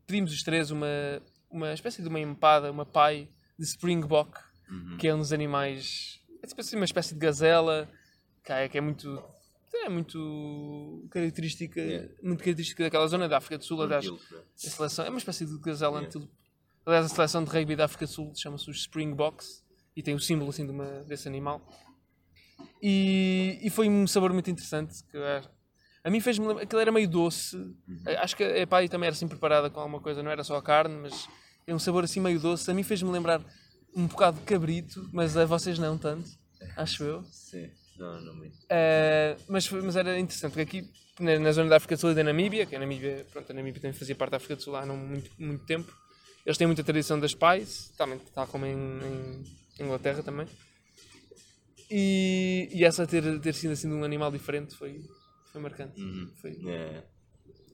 Pedimos 0.06 0.32
os 0.32 0.42
três 0.42 0.70
uma, 0.70 0.86
uma 1.50 1.72
espécie 1.72 2.02
de 2.02 2.08
uma 2.08 2.18
empada, 2.18 2.70
uma 2.70 2.84
pai 2.84 3.28
de 3.58 3.64
Springbok, 3.64 4.38
que 4.98 5.06
é 5.08 5.14
um 5.14 5.18
dos 5.18 5.32
animais. 5.32 6.20
É 6.42 6.46
tipo 6.46 6.60
assim 6.60 6.76
uma 6.76 6.84
espécie 6.84 7.14
de 7.14 7.20
gazela, 7.20 7.88
que 8.44 8.52
é, 8.52 8.68
que 8.68 8.78
é 8.78 8.80
muito. 8.80 9.22
É 9.72 9.88
muito 9.88 11.06
característica, 11.10 11.80
Yeah. 11.80 12.08
muito 12.22 12.40
característica 12.40 12.82
daquela 12.82 13.06
zona 13.06 13.28
da 13.28 13.38
África 13.38 13.56
do 13.56 13.64
Sul. 13.64 13.80
Aliás, 13.80 14.04
a 14.06 14.68
seleção 14.68 15.06
é 15.06 15.08
uma 15.08 15.18
espécie 15.18 15.46
de 15.46 15.58
gazela 15.58 15.92
Yeah. 15.92 16.06
antílope. 16.06 16.32
Aliás, 16.84 17.06
a 17.06 17.08
seleção 17.08 17.44
de 17.44 17.50
rugby 17.50 17.76
da 17.76 17.84
África 17.84 18.04
do 18.04 18.10
Sul 18.10 18.32
chama-se 18.34 18.68
os 18.68 18.78
Springboks 18.78 19.64
e 19.96 20.02
tem 20.02 20.14
o 20.14 20.20
símbolo 20.20 20.50
assim 20.50 20.66
de 20.66 20.72
uma, 20.72 21.04
desse 21.04 21.28
animal. 21.28 21.66
E, 22.82 23.58
e 23.62 23.70
foi 23.70 23.88
um 23.88 24.06
sabor 24.06 24.32
muito 24.32 24.50
interessante. 24.50 25.02
Que 25.10 25.18
a 26.02 26.10
mim 26.10 26.20
fez-me 26.20 26.46
lembrar. 26.46 26.62
Aquilo 26.62 26.80
era 26.80 26.92
meio 26.92 27.08
doce. 27.08 27.56
Acho 28.18 28.36
que 28.36 28.44
a 28.44 28.66
pai 28.66 28.88
também 28.88 29.06
era 29.06 29.14
assim 29.14 29.28
preparada 29.28 29.68
com 29.70 29.80
alguma 29.80 30.00
coisa, 30.00 30.22
não 30.22 30.30
era 30.30 30.42
só 30.42 30.56
a 30.56 30.62
carne, 30.62 30.96
mas 30.96 31.28
é 31.66 31.74
um 31.74 31.78
sabor 31.78 32.04
assim 32.04 32.20
meio 32.20 32.40
doce. 32.40 32.70
A 32.70 32.74
mim 32.74 32.82
fez-me 32.82 33.10
lembrar 33.10 33.42
um 33.94 34.06
bocado 34.06 34.38
de 34.38 34.44
cabrito, 34.44 35.08
mas 35.12 35.36
a 35.36 35.44
vocês 35.44 35.78
não 35.78 35.98
tanto, 35.98 36.28
acho 36.76 37.02
eu. 37.02 37.22
Sim. 37.24 37.68
Não, 37.98 38.20
não 38.22 38.34
muito. 38.34 38.54
Uh, 38.54 39.36
mas, 39.46 39.70
mas 39.70 39.94
era 39.94 40.18
interessante, 40.18 40.52
porque 40.52 40.78
aqui 40.78 40.90
na, 41.20 41.38
na 41.38 41.52
zona 41.52 41.68
da 41.68 41.76
África 41.76 41.96
do 41.96 42.00
Sul 42.00 42.12
e 42.12 42.14
da 42.14 42.24
Namíbia, 42.24 42.64
que 42.64 42.74
a 42.74 42.78
Namíbia, 42.78 43.26
pronto, 43.30 43.50
a 43.50 43.54
Namíbia 43.54 43.80
também 43.82 43.92
fazia 43.92 44.14
parte 44.14 44.30
da 44.30 44.36
África 44.38 44.56
do 44.56 44.62
Sul 44.62 44.74
há 44.74 44.86
não 44.86 44.96
muito, 44.96 45.30
muito 45.38 45.66
tempo, 45.66 45.94
eles 46.46 46.56
têm 46.56 46.66
muita 46.66 46.82
tradição 46.82 47.20
das 47.20 47.34
pais, 47.34 47.92
também, 47.98 48.18
tal 48.34 48.46
como 48.46 48.64
em, 48.64 48.74
em 49.78 49.84
Inglaterra 49.84 50.22
também. 50.22 50.46
E, 51.90 52.68
e 52.72 52.84
essa 52.84 53.06
ter, 53.06 53.40
ter 53.40 53.52
sido 53.54 53.72
assim 53.72 53.88
de 53.88 53.94
um 53.94 54.04
animal 54.04 54.30
diferente 54.30 54.76
foi, 54.76 55.00
foi 55.52 55.60
marcante. 55.60 56.00
Foi, 56.40 56.56
É. 56.66 57.02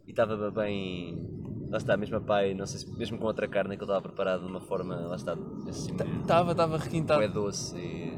E 0.07 0.11
estava 0.11 0.51
bem. 0.51 1.21
Lá 1.69 1.79
está, 1.79 1.97
mesmo 1.97 2.17
a 2.17 2.21
pai, 2.21 2.55
não 2.55 2.65
sei 2.65 2.79
se 2.81 2.91
mesmo 2.97 3.19
com 3.19 3.27
outra 3.27 3.49
carne 3.49 3.77
que 3.77 3.83
ele 3.83 3.91
estava 3.91 4.01
preparado 4.01 4.43
de 4.43 4.47
uma 4.47 4.61
forma, 4.61 4.95
lá 4.95 5.17
está, 5.17 5.37
assim, 5.69 5.93
Estava, 6.21 6.53
estava 6.53 6.77
é 6.77 6.79
requintado, 6.79 7.29
doce 7.29 7.77
e, 7.77 8.15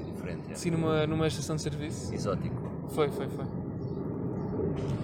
e 0.00 0.12
diferente. 0.12 0.50
é. 0.50 0.52
assim 0.52 0.70
numa, 0.70 1.06
numa 1.06 1.28
estação 1.28 1.54
de 1.54 1.62
serviço. 1.62 2.12
Exótico. 2.12 2.88
Foi, 2.90 3.08
foi, 3.10 3.28
foi. 3.28 3.46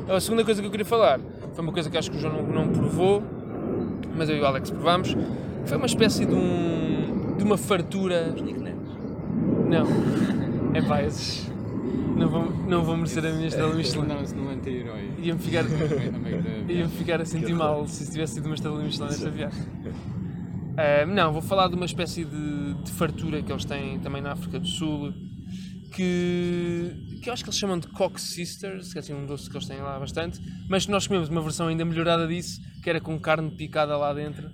A 0.09 0.21
segunda 0.21 0.45
coisa 0.45 0.61
que 0.61 0.67
eu 0.67 0.71
queria 0.71 0.87
falar 0.87 1.21
foi 1.55 1.63
uma 1.63 1.73
coisa 1.73 1.89
que 1.89 1.97
acho 1.97 2.11
que 2.11 2.17
o 2.17 2.21
João 2.21 2.43
não, 2.43 2.65
não 2.67 2.73
provou, 2.73 3.23
mas 4.17 4.29
eu 4.29 4.37
e 4.37 4.41
o 4.41 4.47
Alex 4.47 4.71
provámos. 4.71 5.15
Foi 5.67 5.77
uma 5.77 5.87
espécie 5.87 6.27
de 6.27 6.35
um. 6.35 7.37
de 7.37 7.45
uma 7.45 7.57
fartura. 7.57 8.33
Os 8.35 8.43
nicknames. 8.43 8.78
Não. 9.69 10.75
É 10.75 10.83
pá, 10.83 11.03
esses. 11.03 11.49
Não 12.17 12.29
vão, 12.29 12.51
não 12.67 12.83
vão 12.83 12.97
merecer 12.97 13.25
a 13.25 13.31
minha 13.31 13.47
estrela 13.47 13.75
Michelin. 13.75 14.07
Tornaram-se 14.07 14.35
num 14.35 14.49
anti-herói. 14.49 15.11
Ia-me 15.19 15.41
ficar, 15.41 15.65
ia 16.69 16.89
ficar 16.89 17.21
a 17.21 17.25
sentir 17.25 17.55
mal 17.55 17.87
se 17.87 18.11
tivesse 18.11 18.35
sido 18.35 18.47
uma 18.47 18.55
estrela 18.55 18.83
Michelin 18.83 19.07
nesta 19.07 19.31
viagem. 19.31 19.63
Ah, 20.77 21.05
não, 21.07 21.33
vou 21.33 21.43
falar 21.43 21.69
de 21.69 21.75
uma 21.75 21.87
espécie 21.87 22.25
de, 22.25 22.75
de 22.85 22.93
fartura 22.93 23.43
que 23.43 23.51
eles 23.51 23.65
têm 23.65 23.99
também 23.99 24.23
na 24.23 24.33
África 24.33 24.61
do 24.61 24.67
Sul, 24.67 25.13
que, 25.93 27.19
que 27.21 27.29
eu 27.29 27.33
acho 27.33 27.43
que 27.43 27.51
eles 27.51 27.59
chamam 27.59 27.79
de 27.79 27.89
Cock 27.89 28.21
Sisters, 28.21 28.93
que 28.93 28.99
é 28.99 29.01
assim 29.01 29.13
um 29.13 29.27
doce 29.27 29.51
que 29.51 29.57
eles 29.57 29.67
têm 29.67 29.81
lá 29.81 29.99
bastante, 29.99 30.41
mas 30.69 30.87
nós 30.87 31.07
comemos 31.07 31.29
uma 31.29 31.43
versão 31.43 31.67
ainda 31.67 31.85
melhorada 31.85 32.29
disso, 32.29 32.61
que 32.83 32.89
era 32.89 33.01
com 33.01 33.19
carne 33.19 33.51
picada 33.51 33.97
lá 33.97 34.15
dentro. 34.15 34.51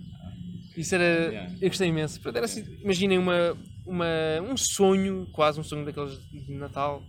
Isso 0.75 0.95
era. 0.95 1.51
Eu 1.61 1.69
gostei 1.69 1.89
imenso. 1.89 2.21
Era 2.27 2.47
assim, 2.47 2.65
imaginem 2.81 3.19
uma, 3.19 3.55
uma, 3.87 4.07
um 4.43 4.57
sonho, 4.57 5.27
quase 5.33 5.61
um 5.61 5.63
sonho 5.63 5.85
daqueles 5.85 6.19
de 6.31 6.55
Natal, 6.55 7.03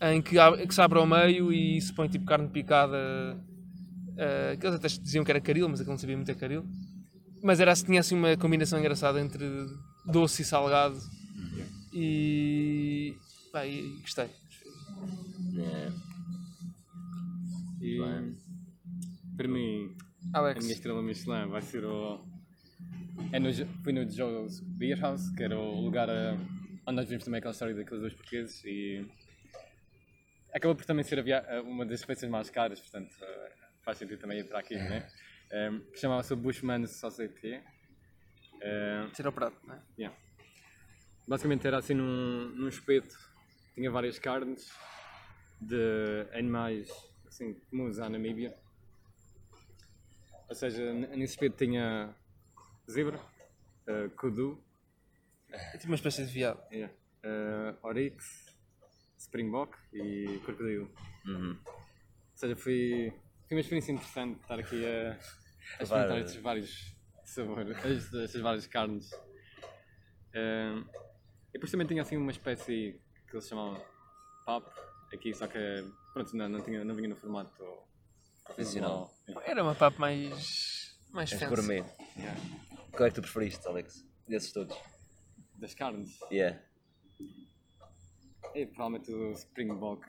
em 0.00 0.20
que, 0.20 0.36
que 0.66 0.74
se 0.74 0.80
abre 0.80 0.98
ao 0.98 1.06
meio 1.06 1.52
e 1.52 1.80
se 1.80 1.92
põe 1.92 2.08
tipo 2.08 2.24
carne 2.24 2.48
picada. 2.48 2.96
Uh, 4.12 4.58
que 4.58 4.66
eles 4.66 4.76
até 4.76 4.88
diziam 4.88 5.24
que 5.24 5.30
era 5.30 5.40
caril, 5.40 5.68
mas 5.68 5.80
aquilo 5.80 5.94
não 5.94 5.98
sabia 5.98 6.16
muito 6.16 6.30
a 6.30 6.34
caril. 6.34 6.64
Mas 7.42 7.60
era 7.60 7.72
assim, 7.72 7.86
tinha 7.86 8.00
assim 8.00 8.14
uma 8.14 8.36
combinação 8.36 8.78
engraçada 8.78 9.20
entre 9.20 9.44
doce 10.06 10.42
e 10.42 10.44
salgado. 10.44 10.98
E. 11.92 13.16
Pá, 13.52 13.66
e 13.66 13.98
gostei. 14.00 14.30
É. 15.58 15.92
E 17.80 17.98
para 19.36 19.48
mim, 19.48 19.94
a 20.32 20.38
Alex, 20.38 20.64
minha 20.64 20.74
estrela 20.74 21.02
Michelin 21.02 21.48
vai 21.48 21.62
ser 21.62 21.84
o. 21.84 22.20
É 23.32 23.38
no, 23.38 23.48
foi 23.82 23.92
no 23.92 24.10
Joe's 24.10 24.60
Beer 24.60 24.98
House, 25.00 25.28
que 25.30 25.42
era 25.42 25.58
o 25.58 25.80
lugar 25.80 26.08
a- 26.10 26.34
onde 26.86 26.96
nós 26.96 27.08
vimos 27.08 27.24
também 27.24 27.38
aquela 27.38 27.52
história 27.52 27.74
daqueles 27.74 28.00
dois 28.00 28.14
portugueses 28.14 28.62
e 28.64 29.06
acabou 30.52 30.74
por 30.76 30.84
também 30.84 31.04
ser 31.04 31.18
a- 31.20 31.62
uma 31.62 31.84
das 31.86 32.00
refeições 32.00 32.30
mais 32.30 32.50
caras, 32.50 32.80
portanto 32.80 33.14
eh, 33.22 33.52
faz 33.82 33.98
sentido 33.98 34.18
também 34.20 34.38
ir 34.40 34.44
para 34.44 34.58
aqui, 34.58 34.74
né? 34.76 35.08
Um, 35.70 35.80
que 35.92 35.98
chamava-se 35.98 36.32
o 36.32 36.36
Bushman 36.36 36.86
Society. 36.86 37.60
Eh, 38.60 39.06
ter 39.14 39.26
ao 39.26 39.32
prato, 39.32 39.56
não 39.66 39.74
é? 39.74 39.82
Yeah. 39.98 40.16
Basicamente 41.28 41.66
era 41.66 41.78
assim 41.78 41.94
num, 41.94 42.48
num 42.50 42.68
espeto, 42.68 43.14
tinha 43.74 43.90
várias 43.90 44.18
carnes 44.18 44.70
de 45.60 46.26
animais 46.32 46.88
assim, 47.26 47.54
comuns 47.70 47.98
à 47.98 48.08
Namíbia. 48.08 48.54
Ou 50.48 50.54
seja, 50.54 50.92
nesse 50.92 51.34
espeto 51.34 51.56
tinha 51.64 52.14
zebra, 52.92 53.20
eh, 53.86 54.08
kudu, 54.16 54.62
É 55.50 55.72
tipo 55.78 55.86
uma 55.88 55.96
espécie 55.96 56.24
de 56.26 56.32
viado. 56.32 56.60
yeah, 56.72 56.92
eh, 57.22 57.74
oryx, 57.82 58.46
springbok 59.18 59.76
e 59.92 60.40
crocodilo. 60.44 60.90
Uhum. 61.26 61.58
Ou 61.66 62.36
seja, 62.36 62.56
foi, 62.56 63.12
foi 63.48 63.56
uma 63.56 63.60
experiência 63.60 63.92
interessante 63.92 64.40
estar 64.40 64.58
aqui 64.58 64.84
a, 64.86 65.18
a 65.78 65.82
experimentar 65.82 66.18
estes 66.18 66.36
vários 66.42 66.96
sabores, 67.24 67.76
estes- 67.84 68.14
estas 68.14 68.40
várias 68.40 68.66
carnes. 68.66 69.10
Eh, 70.34 70.82
e 71.50 71.52
depois 71.52 71.70
também 71.70 71.86
tinha 71.86 72.02
assim 72.02 72.16
uma 72.16 72.30
espécie 72.32 73.00
que 73.28 73.36
eles 73.36 73.46
chamavam 73.46 73.80
pap, 74.46 74.66
aqui, 75.12 75.34
só 75.34 75.46
que 75.46 75.58
pronto, 76.12 76.34
não, 76.36 76.48
não, 76.48 76.60
tinha, 76.62 76.82
não 76.84 76.94
vinha 76.94 77.08
no 77.08 77.16
formato 77.16 77.52
Profissional. 78.44 79.10
normal. 79.28 79.44
Era 79.46 79.62
uma 79.62 79.74
papo 79.74 80.00
mais. 80.00 80.96
mais 81.10 81.30
És 81.32 81.40
fancy. 81.40 81.54
gourmet. 81.54 81.84
Yeah. 82.16 82.40
Qual 82.92 83.06
é 83.06 83.10
que 83.10 83.14
tu 83.16 83.22
preferiste, 83.22 83.66
Alex? 83.66 84.04
Desses 84.28 84.52
todos? 84.52 84.76
Das 85.54 85.74
carnes. 85.74 86.18
Yeah. 86.30 86.60
É 88.54 88.66
provavelmente 88.66 89.10
o 89.12 89.32
Springbok. 89.32 90.06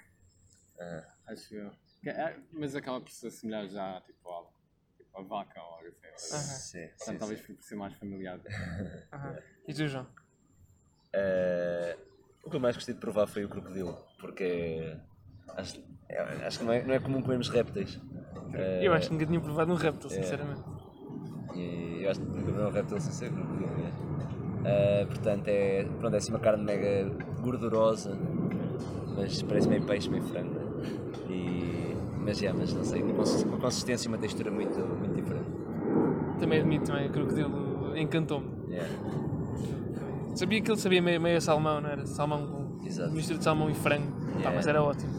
Ah. 0.79 1.03
Acho 1.27 1.55
eu. 1.55 1.71
Que 2.01 2.09
é- 2.09 2.37
mas 2.51 2.75
acaba 2.75 2.99
por 2.99 3.09
se 3.11 3.27
assemelhar 3.27 3.67
já 3.69 4.01
tipo, 4.01 4.29
a, 4.29 4.45
tipo, 4.97 5.17
a 5.17 5.21
vaca 5.21 5.61
ou 5.61 5.75
algo 5.75 5.87
assim. 6.13 6.37
Sim, 6.37 6.79
sim, 6.79 6.89
Portanto, 6.97 7.19
talvez 7.19 7.41
por 7.41 7.55
ser 7.61 7.75
mais 7.75 7.93
familiar. 7.95 8.39
Aham. 9.13 9.37
E 9.67 9.73
tu, 9.73 9.87
João? 9.87 10.07
Eh, 11.13 11.97
o 12.43 12.49
que 12.49 12.55
eu 12.55 12.59
mais 12.59 12.75
gostei 12.75 12.93
de 12.93 12.99
provar 12.99 13.27
foi 13.27 13.45
o 13.45 13.49
crocodilo, 13.49 13.93
porque 14.19 14.97
acho, 15.49 15.81
é- 16.09 16.45
acho 16.45 16.59
que 16.59 16.65
não 16.65 16.73
é, 16.73 16.83
não 16.83 16.93
é 16.93 16.99
comum 16.99 17.21
comermos 17.21 17.47
répteis. 17.49 17.97
Eh, 18.53 18.85
Eu 18.85 18.93
acho 18.93 19.07
que 19.07 19.13
nunca 19.13 19.25
tinha 19.25 19.39
provado 19.39 19.71
um 19.71 19.75
réptil, 19.75 20.09
sinceramente. 20.09 20.61
E 21.55 22.01
eu 22.03 22.11
acho 22.11 22.19
que 22.19 22.25
nunca 22.27 22.51
vi 22.51 22.59
um 22.61 22.69
réptil 22.69 22.99
sem 22.99 23.11
ser 23.11 23.31
crocodilo 23.31 23.69
mesmo. 23.77 24.13
Eh, 24.65 25.05
portanto, 25.07 25.47
é, 25.47 25.85
pronto, 25.99 26.13
é 26.13 26.17
assim 26.17 26.31
uma 26.31 26.39
carne 26.39 26.63
mega 26.63 27.11
gordurosa, 27.41 28.17
mas 29.15 29.41
parece 29.43 29.67
meio 29.67 29.83
peixe, 29.83 30.09
meio 30.09 30.23
frango. 30.23 30.55
E, 31.29 31.95
mas, 32.19 32.41
é, 32.41 32.51
mas 32.53 32.73
não 32.73 32.83
sei, 32.83 33.01
uma 33.03 33.13
consist- 33.13 33.45
uma 33.45 33.57
consistência 33.57 34.07
e 34.07 34.09
uma 34.09 34.17
textura 34.17 34.49
muito, 34.51 34.79
muito 34.79 35.13
diferente. 35.15 35.45
Também 36.39 36.59
admito, 36.59 36.85
também, 36.85 37.07
o 37.07 37.11
crocodilo 37.11 37.97
encantou-me. 37.97 38.47
Yeah. 38.69 38.89
Sabia 40.35 40.61
que 40.61 40.71
ele 40.71 40.79
sabia 40.79 41.01
meio, 41.01 41.21
meio 41.21 41.39
salmão, 41.41 41.79
não 41.79 41.89
era? 41.89 42.05
Salmão 42.07 42.47
com 42.79 42.87
Exato. 42.87 43.11
mistura 43.11 43.37
de 43.37 43.43
salmão 43.43 43.69
e 43.69 43.73
frango. 43.75 44.07
Pá, 44.11 44.39
Yeah. 44.39 44.51
mas 44.55 44.67
era 44.67 44.81
ótimo. 44.81 45.11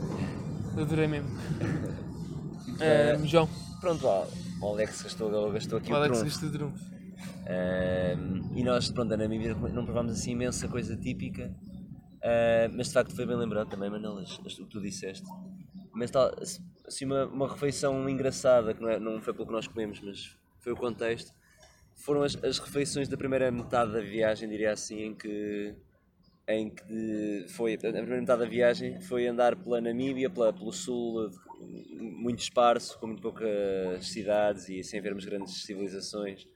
Adorei 0.76 1.06
mesmo. 1.06 1.28
Ahm, 2.80 3.24
João, 3.26 3.48
Pronto, 3.80 4.06
ó, 4.06 4.24
o 4.64 4.68
Alex 4.72 5.02
gastou, 5.02 5.52
gastou 5.52 5.78
aqui 5.78 5.88
qual 5.88 6.02
o 6.02 6.04
é 6.04 6.08
que 6.08 6.16
se 6.30 6.50
trunfo. 6.50 6.84
Ahm, 7.46 8.56
e 8.56 8.62
nós, 8.62 8.90
pronto, 8.90 9.10
na 9.10 9.16
Namíbia 9.16 9.54
não 9.54 9.84
provámos 9.84 10.12
assim 10.12 10.32
imensa 10.32 10.66
coisa 10.68 10.96
típica, 10.96 11.54
ah, 12.22 12.68
mas 12.74 12.88
de 12.88 12.92
facto 12.94 13.14
foi 13.14 13.26
bem 13.26 13.36
lembrado 13.36 13.68
também, 13.68 13.90
Manel, 13.90 14.18
as- 14.18 14.40
as- 14.44 14.58
o 14.58 14.64
que 14.64 14.70
tu 14.70 14.80
disseste. 14.80 15.26
Mas 15.92 16.10
tal, 16.10 16.30
assim, 16.86 17.04
uma, 17.04 17.26
uma 17.26 17.48
refeição 17.48 18.08
engraçada, 18.08 18.74
que 18.74 18.80
não, 18.82 18.88
é- 18.88 18.98
não 18.98 19.20
foi 19.20 19.32
pelo 19.34 19.46
que 19.46 19.52
nós 19.52 19.66
comemos, 19.68 20.00
mas 20.00 20.36
foi 20.60 20.72
o 20.72 20.76
contexto, 20.76 21.32
foram 21.94 22.22
as, 22.22 22.36
as 22.42 22.58
refeições 22.58 23.08
da 23.08 23.16
primeira 23.16 23.50
metade 23.50 23.92
da 23.92 24.00
viagem, 24.00 24.48
diria 24.48 24.72
assim, 24.72 25.02
em 25.02 25.14
que, 25.14 25.74
em 26.46 26.68
que 26.70 27.46
foi, 27.48 27.74
a 27.74 27.78
primeira 27.78 28.20
metade 28.20 28.40
da 28.40 28.48
viagem 28.48 29.00
foi 29.00 29.26
andar 29.26 29.56
pela 29.56 29.80
Namíbia, 29.80 30.28
pela, 30.28 30.52
pelo 30.52 30.72
sul, 30.72 31.30
muito 31.98 32.40
esparso, 32.40 32.98
com 32.98 33.06
muito 33.06 33.22
poucas 33.22 34.06
cidades 34.06 34.68
e 34.68 34.82
sem 34.82 35.00
vermos 35.00 35.24
grandes 35.24 35.64
civilizações, 35.64 36.46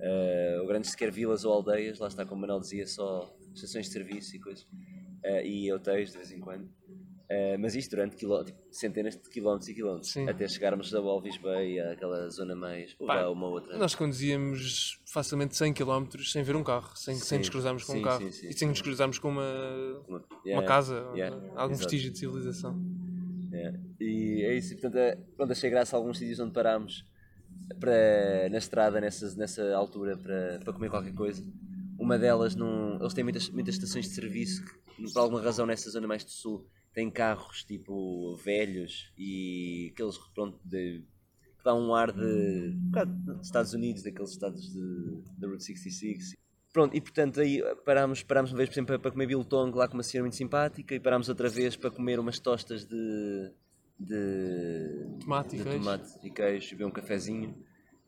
eh, 0.00 0.58
ou 0.60 0.66
grandes 0.66 0.90
sequer 0.90 1.10
vilas 1.10 1.44
ou 1.44 1.52
aldeias, 1.52 1.98
lá 1.98 2.08
está, 2.08 2.24
como 2.24 2.40
Manuel 2.40 2.60
dizia, 2.60 2.86
só 2.86 3.32
estações 3.54 3.86
de 3.86 3.92
serviço 3.92 4.36
e 4.36 4.40
coisas, 4.40 4.66
eh, 5.22 5.46
e 5.46 5.72
hotéis 5.72 6.10
de 6.10 6.18
vez 6.18 6.32
em 6.32 6.40
quando. 6.40 6.68
Eh, 7.30 7.58
mas 7.58 7.74
isto 7.74 7.90
durante 7.90 8.16
quiló- 8.16 8.42
tipo, 8.42 8.58
centenas 8.70 9.14
de 9.14 9.28
quilómetros 9.28 9.68
e 9.68 9.74
quilómetros, 9.74 10.10
Sim. 10.12 10.26
até 10.26 10.48
chegarmos 10.48 10.94
a 10.94 11.00
Walvis 11.00 11.36
Bay, 11.36 11.78
àquela 11.78 12.26
zona 12.30 12.54
mais, 12.56 12.96
ou 12.98 13.06
Pá, 13.06 13.28
uma 13.28 13.48
outra. 13.48 13.76
Nós 13.76 13.94
conduzíamos 13.94 14.98
facilmente 15.04 15.54
100 15.54 15.74
km 15.74 16.06
sem 16.24 16.42
ver 16.42 16.56
um 16.56 16.64
carro, 16.64 16.90
sem, 16.96 17.14
sem 17.16 17.38
nos 17.38 17.50
cruzarmos 17.50 17.84
com 17.84 17.92
sim, 17.92 17.98
um 17.98 18.02
carro 18.02 18.26
e 18.26 18.52
sem 18.54 18.68
nos 18.68 18.80
cruzarmos 18.80 19.18
com 19.18 19.28
uma, 19.28 19.42
Uma, 20.08 20.18
uma 20.18 20.24
yeah, 20.46 20.66
casa, 20.66 20.94
yeah, 21.14 21.36
algum 21.54 21.74
exato. 21.74 21.76
vestígio 21.90 22.10
de 22.10 22.18
civilização. 22.18 22.80
E 24.00 24.42
é 24.44 24.54
isso, 24.56 24.72
e, 24.72 24.76
portanto, 24.76 24.96
é- 24.96 25.16
pronto, 25.36 25.52
achei 25.52 25.68
graça 25.68 25.96
a 25.96 25.98
alguns 25.98 26.16
sítios 26.18 26.38
onde 26.40 26.52
parámos 26.52 27.04
para, 27.80 28.48
na 28.50 28.56
estrada, 28.58 29.00
nessa, 29.00 29.34
nessa 29.36 29.74
altura, 29.76 30.16
para, 30.16 30.60
para 30.64 30.72
comer 30.72 30.88
qualquer 30.90 31.12
coisa. 31.14 31.42
Uma 31.98 32.18
delas, 32.18 32.54
num, 32.54 32.96
eles 33.00 33.12
têm 33.12 33.24
muitas, 33.24 33.50
muitas 33.50 33.74
estações 33.74 34.06
de 34.06 34.14
serviço 34.14 34.64
que, 34.64 35.12
por 35.12 35.20
alguma 35.20 35.42
razão, 35.42 35.66
nessa 35.66 35.90
zona 35.90 36.06
mais 36.06 36.24
do 36.24 36.30
sul, 36.30 36.66
têm 36.98 37.08
carros 37.08 37.62
tipo 37.62 38.34
velhos 38.44 39.12
e 39.16 39.90
aqueles 39.92 40.18
pronto, 40.34 40.58
de, 40.64 41.04
que 41.56 41.64
dão 41.64 41.80
um 41.80 41.94
ar 41.94 42.10
de, 42.10 42.74
um 42.74 43.38
de 43.38 43.46
Estados 43.46 43.72
Unidos, 43.72 44.02
daqueles 44.02 44.30
estados 44.32 44.72
de, 44.72 45.22
da 45.38 45.46
Route 45.46 45.62
66. 45.62 46.32
Pronto, 46.72 46.96
e 46.96 47.00
portanto 47.00 47.40
aí 47.40 47.62
parámos, 47.84 48.24
parámos 48.24 48.50
uma 48.50 48.56
vez, 48.56 48.68
por 48.68 48.74
exemplo, 48.74 48.98
para- 48.98 49.12
comer 49.12 49.26
biltong 49.26 49.76
lá 49.76 49.86
com 49.86 49.94
uma 49.94 50.02
senhora 50.02 50.24
muito 50.24 50.34
simpática 50.34 50.92
e 50.92 50.98
parámos 50.98 51.28
outra 51.28 51.48
vez 51.48 51.76
para 51.76 51.88
comer 51.88 52.18
umas 52.18 52.40
tostas 52.40 52.84
de, 52.84 53.52
de, 53.96 55.06
Tomate 55.20 55.54
e 55.54 55.58
de 55.58 55.64
queijo. 55.64 55.78
tomate 55.78 56.26
e 56.26 56.30
queijo 56.30 56.66
e 56.66 56.70
beber 56.72 56.84
um 56.86 56.90
cafezinho 56.90 57.54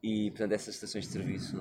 e 0.03 0.31
portanto 0.31 0.51
essas 0.53 0.75
estações 0.75 1.05
de 1.07 1.13
serviço 1.13 1.57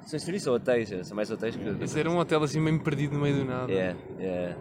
estações 0.00 0.20
de 0.20 0.26
serviço 0.26 0.50
ou 0.50 0.56
hotéis, 0.56 0.92
é, 0.92 1.02
são 1.02 1.16
mais 1.16 1.30
hotéis 1.30 1.56
que 1.56 1.82
Esse 1.82 1.98
era 1.98 2.10
um 2.10 2.18
hotel 2.18 2.42
assim 2.42 2.60
meio 2.60 2.82
perdido 2.84 3.14
no 3.14 3.20
meio 3.22 3.38
do 3.38 3.44
nada. 3.46 3.72
é, 3.72 3.96
é. 4.18 4.56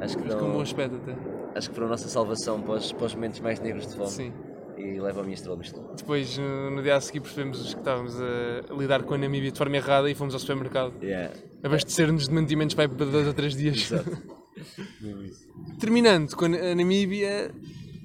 Acho 0.00 0.16
que 0.16 0.24
Mas 0.24 0.34
com 0.34 0.46
um 0.46 0.52
bom 0.52 0.60
aspecto 0.60 0.94
até. 0.96 1.37
Acho 1.54 1.68
que 1.68 1.74
foram 1.74 1.86
a 1.88 1.90
nossa 1.90 2.08
salvação 2.08 2.60
para 2.60 2.74
os, 2.74 2.92
para 2.92 3.06
os 3.06 3.14
momentos 3.14 3.40
mais 3.40 3.60
negros 3.60 3.86
de 3.86 3.94
fome 3.94 4.10
Sim. 4.10 4.32
e 4.76 5.00
leva 5.00 5.20
a 5.20 5.22
minha 5.22 5.34
estrela 5.34 5.56
Michelin. 5.56 5.82
Depois, 5.96 6.38
no, 6.38 6.82
dia 6.82 6.96
a 6.96 7.00
seguir, 7.00 7.20
percebemos 7.20 7.74
que 7.74 7.78
estávamos 7.78 8.14
a 8.20 8.74
lidar 8.74 9.02
com 9.02 9.14
a 9.14 9.18
Namíbia 9.18 9.50
de 9.50 9.58
forma 9.58 9.76
errada 9.76 10.10
e 10.10 10.14
fomos 10.14 10.34
ao 10.34 10.40
supermercado 10.40 10.94
Yeah. 11.02 11.34
abastecer-nos 11.62 12.28
de 12.28 12.34
mantimentos 12.34 12.74
para 12.74 12.86
dois 12.86 13.26
ou 13.26 13.34
três 13.34 13.56
dias. 13.56 13.76
Exato. 13.76 14.18
Terminando 15.78 16.34
com 16.34 16.46
a 16.46 16.74
Namíbia, 16.74 17.52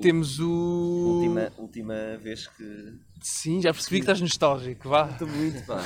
temos 0.02 0.40
o. 0.40 0.50
última, 0.50 1.52
última 1.58 2.18
vez 2.18 2.48
que 2.48 2.94
Sim, 3.24 3.62
já 3.62 3.74
percebi 3.74 3.98
que 3.98 4.04
estás 4.04 4.20
nostálgico, 4.20 4.90
vá. 4.90 5.10
Estou 5.10 5.28
muito, 5.30 5.66
pá. 5.66 5.82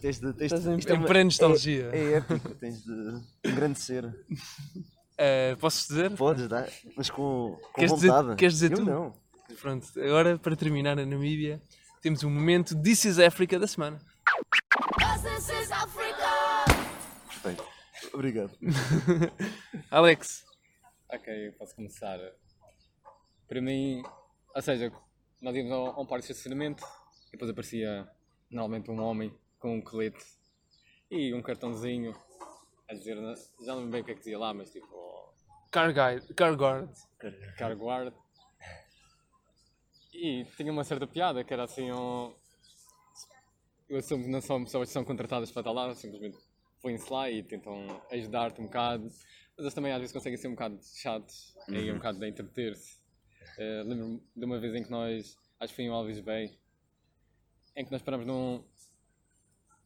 Tens 0.00 0.20
de, 0.20 0.32
tens 0.32 0.52
de, 0.52 0.78
Isto 0.78 0.92
é 0.92 0.94
uma 0.94 1.06
pré-nostalgia. 1.06 1.90
É, 1.92 1.98
é 1.98 2.12
épico, 2.18 2.54
tens 2.54 2.84
de 2.84 3.20
engrandecer. 3.44 4.04
Uh, 5.18 5.56
posso 5.58 5.88
dizer? 5.88 6.10
Podes 6.16 6.46
dar, 6.48 6.68
mas 6.96 7.08
com, 7.08 7.58
com 7.62 7.72
Queres 7.80 7.92
dizer- 7.94 8.08
vontade. 8.10 8.36
queres 8.36 8.54
dizer 8.54 8.72
Eu 8.72 8.76
tu? 8.78 8.84
não. 8.84 9.14
Pronto, 9.60 9.86
agora 10.00 10.38
para 10.38 10.54
terminar 10.56 10.98
a 10.98 11.06
Namíbia, 11.06 11.62
temos 12.02 12.22
um 12.22 12.30
momento 12.30 12.74
This 12.82 13.04
is 13.06 13.18
Africa 13.18 13.58
da 13.58 13.66
semana. 13.66 13.98
Perfeito. 17.28 17.64
Obrigado. 18.12 18.50
Alex, 19.90 20.44
Ok, 21.12 21.48
eu 21.48 21.52
posso 21.52 21.74
começar. 21.76 22.18
Para 23.48 23.60
mim, 23.62 24.02
ou 24.54 24.60
seja, 24.62 24.92
nós 25.40 25.54
íamos 25.54 25.72
a 25.72 26.00
um 26.00 26.04
parque 26.06 26.26
de 26.26 26.32
estacionamento 26.32 26.82
e 27.28 27.32
depois 27.32 27.50
aparecia 27.50 28.08
normalmente 28.50 28.90
um 28.90 29.00
homem 29.00 29.32
com 29.58 29.76
um 29.76 29.80
colete 29.80 30.24
e 31.10 31.32
um 31.32 31.40
cartãozinho 31.40 32.12
a 32.88 32.94
dizer, 32.94 33.16
já 33.16 33.72
não 33.72 33.76
lembro 33.76 33.90
bem 33.90 34.00
o 34.02 34.04
que 34.04 34.10
é 34.12 34.14
que 34.14 34.20
dizia 34.20 34.38
lá, 34.38 34.54
mas 34.54 34.70
tipo, 34.70 35.34
Car 35.70 35.92
Guide, 35.92 36.34
Car 36.34 36.54
Guard. 36.54 36.90
car 37.58 37.76
guard. 37.76 38.14
E 40.12 40.44
tinha 40.56 40.72
uma 40.72 40.84
certa 40.84 41.06
piada 41.06 41.44
que 41.44 41.52
era 41.52 41.64
assim 41.64 41.90
um. 41.92 42.34
Eu 43.88 43.98
assumo 43.98 44.24
que 44.24 44.30
não 44.30 44.40
são 44.40 44.64
pessoas 44.64 44.88
que 44.88 44.92
são 44.92 45.04
contratadas 45.04 45.50
para 45.50 45.60
estar 45.60 45.72
lá, 45.72 45.94
simplesmente 45.94 46.38
põem-se 46.80 47.12
lá 47.12 47.30
e 47.30 47.42
tentam 47.42 48.02
ajudar-te 48.10 48.60
um 48.60 48.64
bocado. 48.64 49.04
Mas 49.04 49.58
eles 49.58 49.74
também 49.74 49.92
às 49.92 49.98
vezes 49.98 50.12
conseguem 50.12 50.38
ser 50.38 50.48
um 50.48 50.52
bocado 50.52 50.78
chatos 50.82 51.54
e 51.68 51.90
um 51.90 51.96
bocado 51.96 52.18
de 52.18 52.28
entreter-se. 52.28 52.98
Eh, 53.58 53.82
Lembro-me 53.84 54.22
de 54.34 54.44
uma 54.44 54.58
vez 54.58 54.74
em 54.74 54.82
que 54.82 54.90
nós, 54.90 55.36
acho 55.60 55.72
que 55.72 55.76
foi 55.76 55.84
em 55.84 55.88
Alves 55.88 56.20
Bay, 56.20 56.58
em 57.76 57.84
que 57.84 57.92
nós 57.92 58.02
paramos 58.02 58.26
num, 58.26 58.64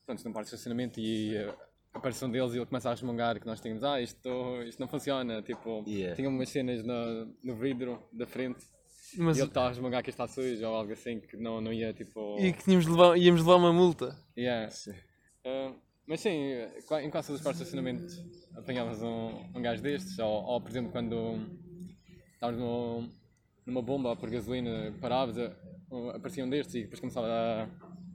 pronto, 0.06 0.24
num 0.24 0.32
parque 0.32 0.48
de 0.48 0.54
estacionamento 0.54 0.98
e 1.00 1.36
eh, 1.36 1.56
um 1.94 2.30
deles 2.30 2.52
e 2.54 2.58
ele 2.58 2.66
começa 2.66 2.88
a 2.88 2.92
resmungar 2.92 3.38
que 3.40 3.46
nós 3.46 3.60
tínhamos, 3.60 3.82
ah, 3.84 4.00
isto, 4.00 4.28
isto 4.66 4.78
não 4.78 4.88
funciona, 4.88 5.42
tipo, 5.42 5.84
Yeah. 5.86 6.14
tinha 6.16 6.28
umas 6.28 6.48
cenas 6.48 6.84
no, 6.84 7.34
no 7.42 7.56
vidro 7.56 8.02
da 8.12 8.26
frente 8.26 8.64
Mas, 9.18 9.36
e 9.36 9.40
ele 9.40 9.48
estava 9.48 9.66
a 9.66 9.68
resmungar 9.70 10.02
que 10.02 10.10
isto 10.10 10.22
está 10.22 10.32
sujo 10.32 10.64
ou 10.66 10.74
algo 10.74 10.92
assim 10.92 11.20
que 11.20 11.36
não, 11.36 11.60
não 11.60 11.72
ia, 11.72 11.92
tipo... 11.92 12.36
e 12.38 12.52
que 12.52 12.62
tínhamos 12.64 12.84
de 12.86 12.90
levar, 12.92 13.16
íamos 13.18 13.40
levar 13.40 13.56
uma 13.56 13.72
multa. 13.72 14.16
Yeah. 14.38 14.72
Ah, 15.44 15.74
mas 16.06 16.20
sim, 16.20 16.30
em 16.30 17.10
quase 17.10 17.28
todos 17.28 17.40
os 17.40 17.40
parques 17.42 17.58
de 17.58 17.64
estacionamento 17.64 18.04
apanhavas 18.56 19.02
um, 19.02 19.44
um 19.54 19.62
gajo 19.62 19.82
destes, 19.82 20.18
ou, 20.18 20.28
ou 20.44 20.60
por 20.60 20.70
exemplo 20.70 20.90
quando 20.92 21.38
estávamos 22.34 22.60
no, 22.60 23.08
numa 23.66 23.82
bomba 23.82 24.16
por 24.16 24.30
gasolina, 24.30 24.92
paravas, 25.00 25.36
a- 25.38 25.52
aparecia 26.14 26.44
um 26.44 26.48
destes 26.48 26.74
e 26.76 26.82
depois 26.82 27.00
começava 27.00 27.26
a, 27.28 27.68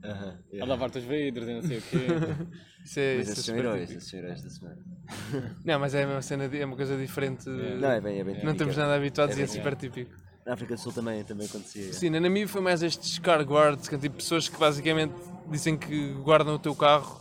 Aham, 0.04 0.38
a 0.50 0.54
yeah. 0.54 0.66
lavar-te 0.72 0.98
os 0.98 1.04
vidros 1.04 1.48
e 1.48 1.52
não 1.54 1.62
sei 1.62 1.78
o 1.78 1.82
quê. 1.82 1.96
Isso 2.84 3.00
é, 3.00 3.16
Mas 3.16 3.28
isso 3.30 3.40
é 3.40 3.42
são 3.42 3.56
heróis, 3.56 3.90
esses 3.90 4.08
são 4.08 4.18
heróis 4.20 4.42
da 4.42 4.48
semana. 4.50 4.78
Não, 5.64 5.78
mas 5.80 5.92
é 5.94 6.06
uma 6.06 6.22
cena, 6.22 6.44
é 6.44 6.64
uma 6.64 6.76
coisa 6.76 6.96
diferente. 6.96 7.48
Não, 7.48 7.90
é 7.90 8.00
bem, 8.00 8.20
é 8.20 8.24
bem 8.24 8.44
Não 8.44 8.52
estamos 8.52 8.76
nada 8.76 8.94
habituados 8.94 9.36
É 9.36 9.40
e 9.40 9.42
é 9.42 9.46
super 9.48 9.74
típico. 9.74 10.14
Na 10.44 10.54
África 10.54 10.74
do 10.76 10.80
Sul 10.80 10.92
também, 10.92 11.24
também 11.24 11.46
acontecia. 11.48 11.92
Sim, 11.92 12.10
na 12.10 12.20
Namíbia 12.20 12.46
foi 12.46 12.60
mais 12.60 12.82
estes 12.84 13.18
car 13.18 13.42
guards, 13.42 13.88
que 13.88 13.96
é 13.96 13.98
tipo 13.98 14.16
pessoas 14.16 14.48
que 14.48 14.56
basicamente 14.56 15.14
dizem 15.50 15.76
que 15.76 16.12
guardam 16.22 16.54
o 16.54 16.58
teu 16.60 16.74
carro 16.76 17.20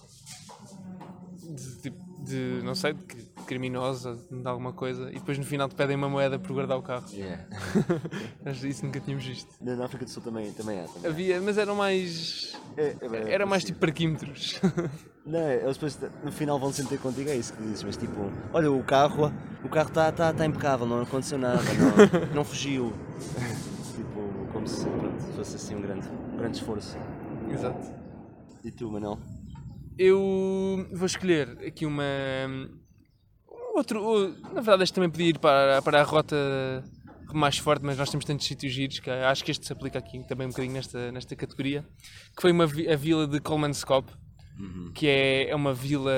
de, 1.42 1.82
tipo, 1.82 1.98
de 2.24 2.62
não 2.64 2.76
sei, 2.76 2.94
de 2.94 3.04
que- 3.06 3.26
criminosa, 3.45 4.17
de 4.29 4.47
alguma 4.47 4.73
coisa, 4.73 5.10
e 5.10 5.15
depois 5.15 5.38
no 5.38 5.43
final 5.43 5.69
te 5.69 5.75
pedem 5.75 5.95
uma 5.95 6.10
moeda 6.10 6.38
por 6.38 6.53
guardar 6.53 6.77
o 6.77 6.81
carro. 6.81 7.05
Yeah. 7.12 7.45
Mas 8.43 8.63
isso 8.63 8.86
nunca 8.86 8.99
tínhamos 8.99 9.25
visto. 9.25 9.49
Na 9.62 9.86
África 9.86 10.05
do 10.05 10.12
Sul 10.12 10.23
também, 10.23 10.51
também 10.53 10.79
há. 10.79 10.86
Também 10.86 11.05
há. 11.05 11.10
Havia, 11.10 11.41
mas 11.41 11.58
eram 11.58 11.75
mais. 11.75 12.58
É, 12.77 12.95
é 12.99 13.10
bem 13.10 13.31
Era 13.31 13.45
mais 13.45 13.63
tipo 13.63 13.79
parquímetros. 13.79 14.60
Não, 15.25 15.39
eles 15.49 15.75
depois 15.75 15.99
no 16.23 16.31
final 16.31 16.60
vão 16.60 16.71
ter 16.71 16.99
contigo, 16.99 17.29
é 17.31 17.36
isso 17.36 17.51
que 17.53 17.63
dizes, 17.63 17.81
mas 17.81 17.97
tipo, 17.97 18.31
olha 18.53 18.71
o 18.71 18.84
carro, 18.84 19.34
o 19.63 19.69
carro 19.69 19.89
está 19.89 20.12
tá, 20.12 20.31
tá 20.31 20.45
impecável, 20.45 20.86
não 20.86 21.01
aconteceu 21.01 21.39
nada, 21.39 21.63
não, 21.63 22.27
não 22.36 22.43
fugiu. 22.43 22.93
tipo, 23.95 24.53
como 24.53 24.67
se 24.67 24.86
pronto, 24.86 25.23
fosse 25.36 25.55
assim 25.55 25.73
um 25.73 25.81
grande, 25.81 26.08
um 26.31 26.38
grande 26.38 26.58
esforço. 26.58 26.95
Exato. 27.51 27.91
E 28.63 28.69
tu, 28.69 28.91
Manel? 28.91 29.19
Eu 29.97 30.88
vou 30.91 31.05
escolher 31.05 31.58
aqui 31.65 31.86
uma. 31.86 32.03
Outro. 33.76 34.02
o- 34.04 34.30
Na 34.54 34.62
verdade, 34.62 34.84
este 34.84 34.94
também 34.94 35.10
podia 35.10 35.28
ir 35.30 35.40
para, 35.40 35.82
para 35.82 36.02
a 36.02 36.04
rota 36.04 36.36
mais 37.34 37.58
forte, 37.58 37.84
mas 37.84 37.98
nós 37.98 38.10
temos 38.10 38.24
tantos 38.26 38.46
sítios 38.48 38.72
giros 38.72 39.00
que 39.00 39.10
acho 39.10 39.44
que 39.44 39.52
este 39.52 39.66
se 39.66 39.74
aplica 39.74 40.00
aqui 40.00 40.24
também 40.28 40.48
um 40.48 40.50
bocadinho 40.52 40.74
nesta, 40.74 41.12
nesta 41.12 41.36
categoria. 41.36 41.84
Que 42.36 42.42
foi 42.42 42.52
uma, 42.52 42.64
a 42.64 42.96
vila 42.96 43.28
de 43.28 43.40
Colmanscope, 43.42 44.12
que 44.94 45.08
é, 45.08 45.50
é 45.50 45.56
uma 45.56 45.74
vila 45.74 46.12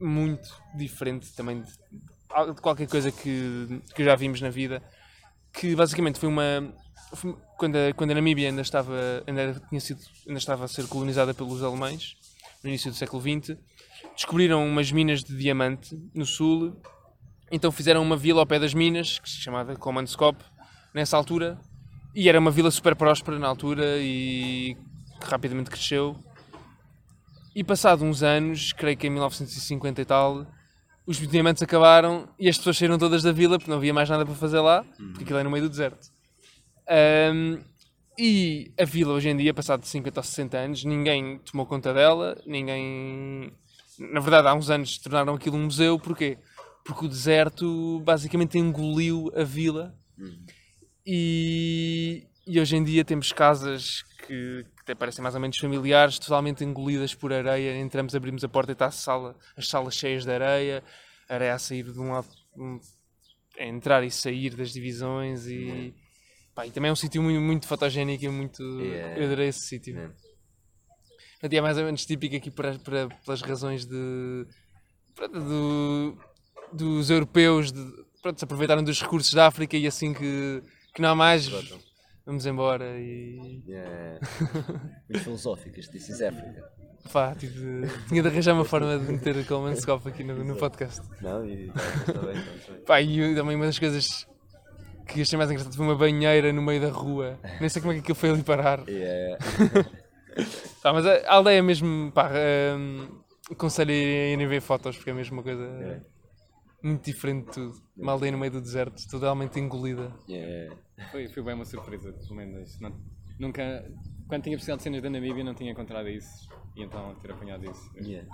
muito 0.00 0.48
diferente 0.76 1.32
também 1.34 1.62
de, 1.62 2.54
de 2.54 2.60
qualquer 2.60 2.86
coisa 2.86 3.10
que, 3.10 3.80
que 3.94 4.04
já 4.04 4.14
vimos 4.14 4.40
na 4.40 4.50
vida. 4.50 4.80
Que 5.52 5.74
basicamente 5.74 6.20
foi 6.20 6.28
uma. 6.28 6.72
foi- 7.14 7.36
quando, 7.58 7.74
a, 7.74 7.92
quando 7.94 8.12
a 8.12 8.14
Namíbia 8.14 8.48
ainda 8.48 8.62
estava, 8.62 8.94
ainda, 9.26 9.60
tinha 9.68 9.80
sido, 9.80 10.00
ainda 10.26 10.38
estava 10.38 10.64
a 10.64 10.68
ser 10.68 10.86
colonizada 10.86 11.34
pelos 11.34 11.64
alemães, 11.64 12.14
no 12.62 12.68
início 12.70 12.90
do 12.92 12.96
século 12.96 13.20
XX, 13.20 13.56
descobriram 14.14 14.66
umas 14.66 14.90
minas 14.92 15.22
de 15.22 15.36
diamante 15.36 15.96
no 16.14 16.26
sul, 16.26 16.76
então 17.50 17.72
fizeram 17.72 18.02
uma 18.02 18.16
vila 18.16 18.40
ao 18.40 18.46
pé 18.46 18.58
das 18.58 18.74
minas, 18.74 19.18
que 19.18 19.28
se 19.28 19.38
chamava 19.38 19.76
Commandskop, 19.76 20.42
nessa 20.94 21.16
altura, 21.16 21.58
e 22.14 22.28
era 22.28 22.38
uma 22.38 22.50
vila 22.50 22.70
super 22.70 22.96
próspera 22.96 23.38
na 23.38 23.46
altura 23.46 23.98
e 23.98 24.76
que 25.20 25.26
rapidamente 25.26 25.70
cresceu. 25.70 26.16
E 27.54 27.64
passado 27.64 28.04
uns 28.04 28.22
anos, 28.22 28.72
creio 28.72 28.96
que 28.96 29.06
em 29.06 29.10
1950 29.10 30.00
e 30.00 30.04
tal, 30.04 30.46
os 31.06 31.16
diamantes 31.16 31.62
acabaram 31.62 32.28
e 32.38 32.48
as 32.48 32.58
pessoas 32.58 32.76
saíram 32.76 32.98
todas 32.98 33.22
da 33.22 33.32
vila 33.32 33.58
porque 33.58 33.70
não 33.70 33.78
havia 33.78 33.94
mais 33.94 34.08
nada 34.08 34.24
para 34.24 34.34
fazer 34.34 34.60
lá, 34.60 34.84
porque 34.84 35.24
aquilo 35.24 35.38
é 35.38 35.42
no 35.42 35.50
meio 35.50 35.64
do 35.64 35.70
deserto. 35.70 36.10
Ahm, 36.88 37.58
e 38.18 38.72
a 38.78 38.84
vila 38.84 39.12
hoje 39.12 39.28
em 39.28 39.36
dia, 39.36 39.54
passado 39.54 39.84
50 39.84 40.18
ou 40.18 40.24
60 40.24 40.58
anos, 40.58 40.84
ninguém 40.84 41.38
tomou 41.38 41.64
conta 41.64 41.94
dela, 41.94 42.36
ninguém. 42.44 43.52
Na 43.98 44.20
verdade, 44.20 44.48
há 44.48 44.54
uns 44.54 44.70
anos 44.70 44.98
tornaram 44.98 45.34
aquilo 45.34 45.56
um 45.56 45.64
museu, 45.64 45.98
porquê? 45.98 46.38
Porque 46.84 47.04
o 47.04 47.08
deserto 47.08 48.00
basicamente 48.04 48.56
engoliu 48.58 49.30
a 49.36 49.42
vila 49.44 49.94
e, 51.06 52.26
e 52.46 52.60
hoje 52.60 52.76
em 52.76 52.84
dia 52.84 53.04
temos 53.04 53.32
casas 53.32 54.02
que, 54.26 54.64
que 54.64 54.80
até 54.82 54.94
parecem 54.94 55.22
mais 55.22 55.34
ou 55.34 55.40
menos 55.40 55.56
familiares, 55.58 56.18
totalmente 56.18 56.64
engolidas 56.64 57.14
por 57.14 57.32
areia. 57.32 57.78
Entramos, 57.78 58.14
abrimos 58.14 58.44
a 58.44 58.48
porta 58.48 58.72
e 58.72 58.74
está 58.74 58.86
a 58.86 58.90
sala, 58.90 59.36
as 59.56 59.68
salas 59.68 59.94
cheias 59.94 60.24
de 60.24 60.30
areia, 60.32 60.82
areia 61.28 61.54
a 61.54 61.58
sair 61.58 61.84
de 61.90 61.98
um 61.98 62.12
lado, 62.12 62.28
um- 62.56 62.80
a 63.58 63.64
entrar 63.64 64.04
e 64.04 64.10
sair 64.10 64.54
das 64.54 64.72
divisões 64.72 65.46
e. 65.46 65.94
Pá, 66.54 66.66
e 66.66 66.70
também 66.70 66.88
é 66.88 66.92
um 66.92 66.96
sítio 66.96 67.22
muito, 67.22 67.40
muito 67.40 67.66
fotogénico 67.66 68.24
e 68.24 68.28
muito. 68.28 68.62
Yeah. 68.80 69.16
Eu 69.18 69.26
adorei 69.26 69.48
esse 69.48 69.60
sítio. 69.66 69.94
Yeah. 69.94 70.14
Portanto, 71.40 71.52
é 71.54 71.60
mais 71.60 71.78
ou 71.78 71.84
menos 71.84 72.04
típico 72.04 72.34
aqui 72.36 72.50
para, 72.50 72.78
para- 72.78 73.08
pelas 73.24 73.40
razões 73.42 73.84
de. 73.86 74.46
pronto, 75.14 75.38
do- 75.40 76.18
dos 76.72 77.08
europeus 77.10 77.70
de, 77.72 77.82
pronto, 78.22 78.38
se 78.38 78.44
aproveitaram 78.44 78.82
dos 78.82 79.00
recursos 79.00 79.32
da 79.32 79.46
África 79.46 79.76
e 79.76 79.86
assim 79.86 80.12
que, 80.12 80.62
que 80.94 81.00
não 81.00 81.10
há 81.10 81.14
mais, 81.14 81.48
vamos 82.26 82.44
embora 82.44 82.84
e. 82.98 83.62
Yeah. 83.66 84.18
Muito 85.08 85.24
filosófico, 85.24 85.78
este 85.78 85.92
This 85.92 86.08
is 86.10 86.20
Africa. 86.22 86.62
Pá, 87.12 87.34
tipo, 87.36 87.54
tinha 88.08 88.20
de 88.20 88.28
arranjar 88.28 88.52
uma 88.52 88.64
forma 88.66 88.98
de 88.98 89.10
meter 89.12 89.38
a 89.38 89.44
Coleman 89.44 89.76
Scope 89.76 90.08
aqui 90.08 90.22
no, 90.24 90.44
no 90.44 90.56
podcast. 90.56 91.00
Não, 91.22 91.46
e 91.46 91.68
tá, 91.68 91.80
está 92.08 92.12
bem, 92.20 92.36
está 92.56 92.72
bem. 92.72 92.82
Pá, 92.84 93.00
e 93.00 93.34
também 93.34 93.56
uma 93.56 93.64
das 93.66 93.78
coisas 93.78 94.26
que 95.06 95.22
achei 95.22 95.38
mais 95.38 95.50
engraçado 95.50 95.74
foi 95.74 95.86
uma 95.86 95.94
banheira 95.94 96.52
no 96.52 96.60
meio 96.60 96.82
da 96.82 96.90
rua. 96.90 97.38
Nem 97.60 97.68
sei 97.70 97.80
como 97.80 97.92
é 97.92 97.94
que 97.94 98.00
aquilo 98.02 98.16
foi 98.16 98.28
ali 98.30 98.42
parar. 98.42 98.86
Yeah. 98.88 99.38
Pá, 100.82 100.92
mas 100.92 101.04
a 101.06 101.32
aldeia 101.34 101.62
mesmo, 101.62 102.10
pá, 102.12 102.30
hum, 102.78 103.20
aconselho 103.50 103.90
a 103.90 103.94
irem 103.94 104.46
ver 104.46 104.60
fotos 104.60 104.96
porque 104.96 105.10
é 105.10 105.14
mesmo 105.14 105.34
uma 105.36 105.42
coisa 105.42 105.62
É. 105.64 106.00
muito 106.82 107.04
diferente 107.04 107.46
de 107.46 107.52
tudo. 107.52 107.82
Uma 107.96 108.12
aldeia 108.12 108.32
no 108.32 108.38
meio 108.38 108.52
do 108.52 108.60
deserto, 108.60 109.02
totalmente 109.10 109.58
engolida. 109.58 110.12
Yeah. 110.28 110.76
Foi, 111.10 111.28
foi 111.28 111.42
bem 111.42 111.54
uma 111.54 111.64
surpresa, 111.64 112.12
pelo 112.12 112.34
menos. 112.36 112.78
Não- 112.80 113.00
nunca, 113.38 113.84
quando 114.28 114.42
tinha 114.44 114.56
precisado 114.56 114.78
de 114.78 114.84
cenas 114.84 115.02
da 115.02 115.10
Namíbia, 115.10 115.42
não 115.42 115.54
tinha 115.54 115.72
encontrado 115.72 116.08
isso. 116.08 116.48
E 116.76 116.82
então 116.84 117.14
ter 117.16 117.32
apanhado 117.32 117.64
isso. 117.70 117.90
Yeah. 117.96 118.28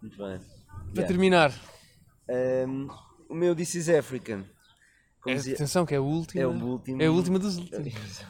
Muito 0.00 0.16
bem. 0.18 0.38
Para 0.38 0.92
Yeah. 0.94 1.06
terminar, 1.06 1.52
Um, 2.28 2.86
o 3.28 3.34
meu 3.34 3.54
This 3.54 3.74
is 3.74 3.88
Africa. 3.88 4.44
Como 5.20 5.34
é, 5.34 5.36
dizia- 5.36 5.54
atenção 5.54 5.84
que 5.84 5.92
é 5.92 5.96
a 5.98 6.00
última. 6.00 6.40
é 6.42 6.46
o 6.46 6.50
último. 6.52 7.02
É 7.02 7.06
a 7.06 7.10
última 7.10 7.38
dos 7.38 7.58
últimos. 7.58 8.24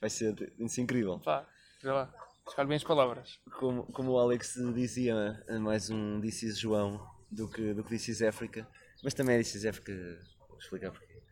Vai 0.00 0.10
ser 0.10 0.52
isso 0.58 0.80
é 0.80 0.82
incrível. 0.82 1.18
Pá, 1.20 1.46
vê 1.82 1.90
lá. 1.90 2.12
Escolhe 2.48 2.68
bem 2.68 2.76
as 2.76 2.84
palavras. 2.84 3.38
Como, 3.58 3.84
como 3.92 4.12
o 4.12 4.18
Alex 4.18 4.54
dizia, 4.74 5.42
é 5.46 5.58
mais 5.58 5.90
um 5.90 6.20
This 6.20 6.42
is 6.42 6.58
João 6.58 7.00
do 7.30 7.48
que, 7.48 7.72
do 7.72 7.82
que 7.84 7.90
This 7.90 8.08
is 8.08 8.22
Africa. 8.22 8.66
Mas 9.04 9.14
também 9.14 9.36
é 9.36 9.38
This 9.38 9.54
is 9.54 9.64
Africa, 9.66 9.92
vou 10.48 10.58
explicar 10.58 10.90
porquê. 10.90 11.22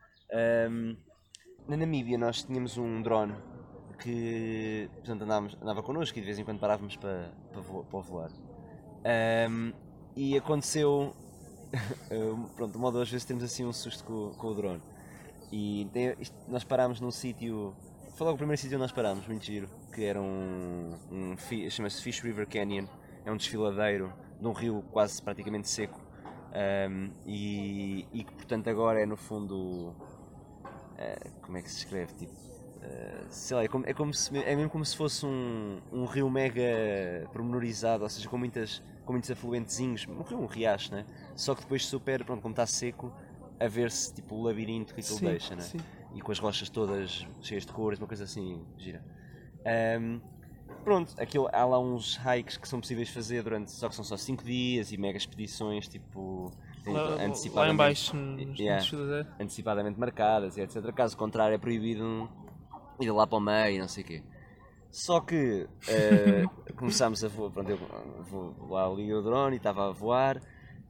Um, 0.70 0.96
na 1.68 1.76
Namíbia 1.76 2.16
nós 2.16 2.42
tínhamos 2.44 2.76
um 2.78 3.02
drone 3.02 3.34
que 4.02 4.88
portanto, 4.94 5.22
andávamos, 5.22 5.56
andava 5.60 5.82
connosco 5.82 6.16
e 6.18 6.20
de 6.20 6.26
vez 6.26 6.38
em 6.38 6.44
quando 6.44 6.58
parávamos 6.60 6.96
para, 6.96 7.32
para, 7.52 7.60
vo- 7.60 7.84
para 7.84 8.00
voar. 8.00 8.30
Um, 9.50 9.72
e 10.16 10.36
aconteceu, 10.38 11.14
pronto, 12.56 12.76
uma 12.78 12.86
ou 12.86 12.92
duas 12.92 13.10
vezes 13.10 13.24
temos 13.24 13.42
assim 13.44 13.64
um 13.64 13.72
susto 13.72 14.04
com, 14.04 14.30
com 14.34 14.46
o 14.48 14.54
drone. 14.54 14.82
E 15.52 15.88
tem- 15.92 16.14
isto- 16.20 16.36
nós 16.48 16.64
parámos 16.64 17.00
num 17.00 17.10
sítio, 17.10 17.74
foi 18.20 18.26
logo 18.26 18.34
o 18.34 18.36
primeiro 18.36 18.60
sítio 18.60 18.76
onde 18.76 18.82
nós 18.82 18.92
parámos, 18.92 19.26
muito 19.26 19.42
giro, 19.42 19.66
que 19.94 20.04
era 20.04 20.20
um, 20.20 20.94
um 21.10 21.34
chama-se 21.70 22.02
Fish 22.02 22.20
River 22.20 22.46
Canyon, 22.46 22.84
é 23.24 23.32
um 23.32 23.36
desfiladeiro 23.38 24.12
de 24.38 24.46
um 24.46 24.52
rio 24.52 24.84
quase 24.92 25.22
praticamente 25.22 25.70
seco. 25.70 25.98
um, 26.90 27.10
e, 27.24 28.06
e 28.12 28.22
que 28.22 28.34
portanto 28.34 28.68
agora 28.68 29.00
é 29.00 29.06
no 29.06 29.16
fundo 29.16 29.94
eh, 30.98 31.30
como 31.40 31.56
é 31.56 31.62
que 31.62 31.70
se 31.70 31.78
escreve? 31.78 32.12
Tipo, 32.12 32.34
eh, 32.82 33.24
sei 33.30 33.56
lá, 33.56 33.64
é 33.64 33.68
como, 33.68 33.86
é, 33.86 33.94
como 33.94 34.12
se, 34.12 34.36
é 34.36 34.54
mesmo 34.54 34.68
como 34.68 34.84
se 34.84 34.98
fosse 34.98 35.24
um, 35.24 35.80
um 35.90 36.04
rio 36.04 36.28
mega 36.28 37.26
pormenorizado, 37.32 38.02
ou 38.02 38.10
seja, 38.10 38.28
com, 38.28 38.36
muitas, 38.36 38.82
com 39.06 39.14
muitos 39.14 39.30
afluentezinhos, 39.30 40.06
um 40.06 40.20
rio, 40.20 40.38
um 40.42 40.46
riacho, 40.46 40.92
né? 40.92 41.06
Só 41.34 41.54
que 41.54 41.62
depois 41.62 41.86
super, 41.86 42.22
pronto, 42.22 42.42
como 42.42 42.52
está 42.52 42.66
seco, 42.66 43.10
a 43.58 43.66
ver-se 43.66 44.12
tipo 44.12 44.34
o 44.34 44.42
labirinto 44.42 44.94
que 44.94 45.00
aquilo 45.00 45.20
deixa, 45.20 45.56
né? 45.56 45.62
sim. 45.62 45.78
E 46.14 46.20
com 46.20 46.32
as 46.32 46.38
rochas 46.38 46.68
todas 46.68 47.26
cheias 47.40 47.64
de 47.64 47.72
cores, 47.72 47.98
uma 47.98 48.08
coisa 48.08 48.24
assim, 48.24 48.64
gira. 48.76 49.02
Ahm, 49.64 50.20
pronto, 50.84 51.14
aquilo, 51.20 51.48
há 51.52 51.64
lá 51.64 51.78
uns 51.78 52.16
hikes 52.16 52.56
que 52.56 52.68
são 52.68 52.80
possíveis 52.80 53.08
fazer 53.10 53.42
durante, 53.42 53.70
só 53.70 53.88
que 53.88 53.94
são 53.94 54.04
só 54.04 54.16
5 54.16 54.42
dias 54.44 54.90
e 54.92 54.96
mega 54.96 55.16
expedições, 55.16 55.86
tipo, 55.88 56.50
Lá, 56.86 57.02
lá 57.02 57.22
em 57.22 57.26
antecipadamente- 57.28 57.76
baixo, 57.76 58.16
Yeah 58.58 58.82
Chudadé. 58.82 59.28
antecipadamente 59.38 60.00
marcadas 60.00 60.56
e 60.56 60.62
etc. 60.62 60.92
Caso 60.92 61.16
contrário, 61.16 61.54
é 61.54 61.58
proibido 61.58 62.28
ir 63.00 63.10
lá 63.12 63.26
para 63.26 63.38
o 63.38 63.40
meio 63.40 63.76
e 63.76 63.78
não 63.78 63.86
sei 63.88 64.02
o 64.02 64.06
quê. 64.06 64.22
Só 64.90 65.20
que 65.20 65.68
eh, 65.86 66.44
começámos 66.76 67.22
a 67.22 67.28
voar, 67.28 67.50
pronto, 67.52 67.70
eu 67.70 67.78
vou 68.24 68.68
lá 68.68 68.86
ali 68.86 69.12
o 69.14 69.22
drone 69.22 69.54
e 69.54 69.58
estava 69.58 69.88
a 69.88 69.92
voar 69.92 70.40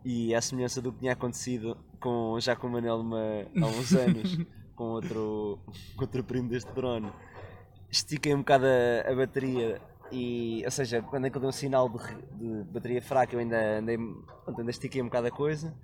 e 0.04 0.34
à 0.34 0.40
semelhança 0.40 0.80
do 0.80 0.90
que 0.92 1.00
tinha 1.00 1.12
acontecido 1.12 1.76
com, 1.98 2.38
já 2.40 2.56
com 2.56 2.68
o 2.68 2.70
Manel 2.70 3.00
uma- 3.00 3.18
há 3.60 3.66
uns 3.66 3.92
anos, 3.92 4.38
com 4.80 4.92
outro, 4.92 5.58
outro 6.00 6.24
primo 6.24 6.48
deste 6.48 6.72
drone, 6.72 7.12
estiquei 7.90 8.34
um 8.34 8.38
bocado 8.38 8.64
a, 8.64 9.10
a 9.10 9.14
bateria 9.14 9.78
e, 10.10 10.62
ou 10.64 10.70
seja, 10.70 11.02
quando 11.02 11.26
aquilo 11.26 11.42
deu 11.42 11.50
um 11.50 11.52
sinal 11.52 11.86
de, 11.86 11.98
de 12.38 12.64
bateria 12.64 13.02
fraca 13.02 13.34
eu 13.36 13.40
ainda 13.40 13.78
andei, 13.78 13.98
pronto, 13.98 14.58
ainda 14.58 14.70
estiquei 14.70 15.02
um 15.02 15.04
bocado 15.04 15.26
a 15.26 15.30
coisa 15.30 15.76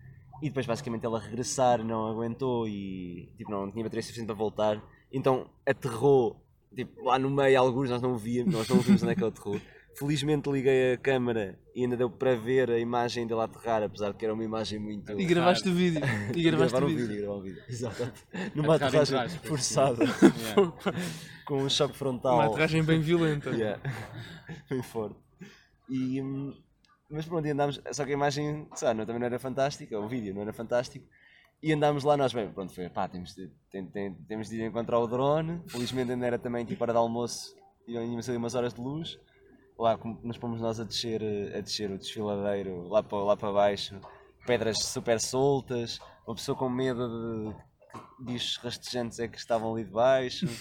e 0.42 0.48
depois 0.48 0.64
basicamente 0.64 1.04
ela 1.04 1.20
regressar 1.20 1.84
não 1.84 2.06
aguentou 2.06 2.66
e 2.66 3.30
tipo, 3.36 3.50
não 3.50 3.70
tinha 3.70 3.84
bateria 3.84 4.02
suficiente 4.02 4.28
para 4.28 4.34
voltar. 4.34 4.82
Então 5.12 5.50
aterrou 5.66 6.42
tipo, 6.74 7.04
lá 7.04 7.18
no 7.18 7.28
meio, 7.30 7.60
alguns 7.60 7.90
nós 7.90 8.00
não 8.00 8.12
ouvíamos, 8.12 8.54
nós 8.54 8.66
não 8.66 8.78
ouvimos 8.78 9.02
onde 9.02 9.12
é 9.12 9.14
que 9.14 9.20
ela 9.20 9.30
aterrou. 9.30 9.60
Felizmente 9.98 10.50
liguei 10.50 10.92
a 10.92 10.98
câmara 10.98 11.58
e 11.74 11.82
ainda 11.82 11.96
deu 11.96 12.10
para 12.10 12.36
ver 12.36 12.70
a 12.70 12.78
imagem 12.78 13.26
dela 13.26 13.44
aterrar, 13.44 13.82
apesar 13.82 14.10
de 14.12 14.18
que 14.18 14.24
era 14.26 14.34
uma 14.34 14.44
imagem 14.44 14.78
muito. 14.78 15.18
E 15.18 15.24
gravaste 15.24 15.68
o 15.68 15.72
vídeo. 15.74 16.02
E 16.36 16.42
gravaste 16.42 16.76
o 16.76 16.86
vídeo. 16.86 17.06
vídeo, 17.08 17.32
um 17.32 17.40
vídeo. 17.40 17.62
Exato. 17.66 18.12
Numa 18.54 18.74
aterragem 18.76 19.28
forçada, 19.44 20.04
Yeah. 20.54 20.74
com 21.46 21.62
um 21.62 21.68
choque 21.70 21.96
frontal. 21.96 22.34
Uma 22.34 22.46
aterragem 22.46 22.82
bem 22.84 23.00
violenta. 23.00 23.50
Yeah. 23.50 23.80
Bem 24.68 24.82
forte. 24.82 25.16
E, 25.88 26.20
hum, 26.20 26.52
mas 27.10 27.24
pronto, 27.24 27.46
e 27.46 27.50
andámos. 27.52 27.80
Só 27.92 28.04
que 28.04 28.10
a 28.10 28.14
imagem, 28.14 28.68
sabe, 28.74 28.98
não, 28.98 29.06
também 29.06 29.20
não 29.20 29.26
era 29.26 29.38
fantástica, 29.38 29.98
o 29.98 30.06
vídeo 30.08 30.34
não 30.34 30.42
era 30.42 30.52
fantástico. 30.52 31.06
E 31.62 31.72
andámos 31.72 32.04
lá 32.04 32.18
nós, 32.18 32.34
bem, 32.34 32.50
pronto, 32.52 32.74
foi, 32.74 32.88
pá, 32.90 33.08
temos 33.08 33.34
de, 33.34 33.50
tem- 33.70 33.86
tem- 33.86 34.12
temos 34.28 34.48
de 34.50 34.56
ir 34.56 34.66
encontrar 34.66 34.98
o 34.98 35.06
drone. 35.06 35.62
Felizmente 35.68 36.12
ainda 36.12 36.26
era 36.26 36.38
também 36.38 36.66
tipo 36.66 36.84
hora 36.84 36.92
de 36.92 36.98
almoço, 36.98 37.54
e 37.88 37.92
tínhamos 37.92 38.28
ali 38.28 38.36
umas 38.36 38.54
horas 38.54 38.74
de 38.74 38.80
luz. 38.82 39.18
Lá 39.78 39.96
como 39.98 40.18
nos 40.22 40.38
pomos 40.38 40.60
nós 40.60 40.80
a 40.80 40.84
descer, 40.84 41.22
eh, 41.22 41.58
a 41.58 41.60
descer 41.60 41.90
o 41.90 41.98
desfiladeiro 41.98 42.88
lá 42.88 43.02
para, 43.02 43.18
lá 43.18 43.36
para 43.36 43.52
baixo, 43.52 44.00
pedras 44.46 44.78
super 44.78 45.20
soltas, 45.20 45.98
uma 46.26 46.34
pessoa 46.34 46.56
com 46.56 46.68
medo 46.68 47.08
de 47.08 47.54
que 48.16 48.24
bichos 48.24 48.56
rastejantes 48.56 49.18
é 49.18 49.28
que 49.28 49.38
estavam 49.38 49.74
ali 49.74 49.84
debaixo. 49.84 50.46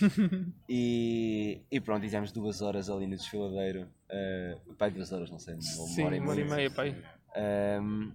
E, 0.68 1.62
e 1.72 1.80
pronto, 1.80 2.02
fizemos 2.02 2.32
duas 2.32 2.62
horas 2.62 2.90
ali 2.90 3.06
no 3.06 3.16
desfiladeiro. 3.16 3.88
Uh, 4.10 4.74
pá, 4.74 4.90
duas 4.90 5.12
horas, 5.12 5.30
não 5.30 5.38
sei, 5.40 5.54
uma 5.54 5.62
Sim, 5.62 6.04
hora 6.06 6.16
e 6.16 6.20
uma 6.20 6.32
hora 6.32 6.42
e 6.42 6.44
meia. 6.44 6.56
meia, 6.56 6.72
pai. 6.72 7.04
Um, 7.82 8.12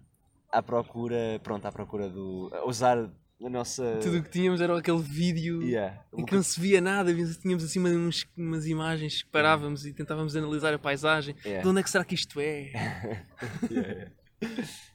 à 0.50 0.62
procura, 0.62 1.40
pronto, 1.42 1.66
à 1.66 1.72
procura 1.72 2.08
do. 2.08 2.50
a 2.52 2.66
usar 2.66 3.08
nossa. 3.48 3.98
Tudo 4.02 4.18
o 4.18 4.22
que 4.22 4.28
tínhamos 4.28 4.60
era 4.60 4.76
aquele 4.76 5.00
vídeo 5.00 5.62
Yeah. 5.62 6.04
em 6.16 6.24
que 6.24 6.34
não 6.34 6.42
se 6.42 6.60
via 6.60 6.80
nada, 6.80 7.14
tínhamos 7.36 7.64
assim 7.64 7.80
uns, 7.80 8.26
umas 8.36 8.66
imagens 8.66 9.22
que 9.22 9.30
parávamos 9.30 9.86
e 9.86 9.92
tentávamos 9.92 10.36
analisar 10.36 10.74
a 10.74 10.78
paisagem. 10.78 11.34
Yeah. 11.44 11.62
De 11.62 11.68
onde 11.68 11.80
é 11.80 11.82
que 11.82 11.90
será 11.90 12.04
que 12.04 12.14
isto 12.14 12.38
é? 12.40 12.72
Yeah. 13.70 14.10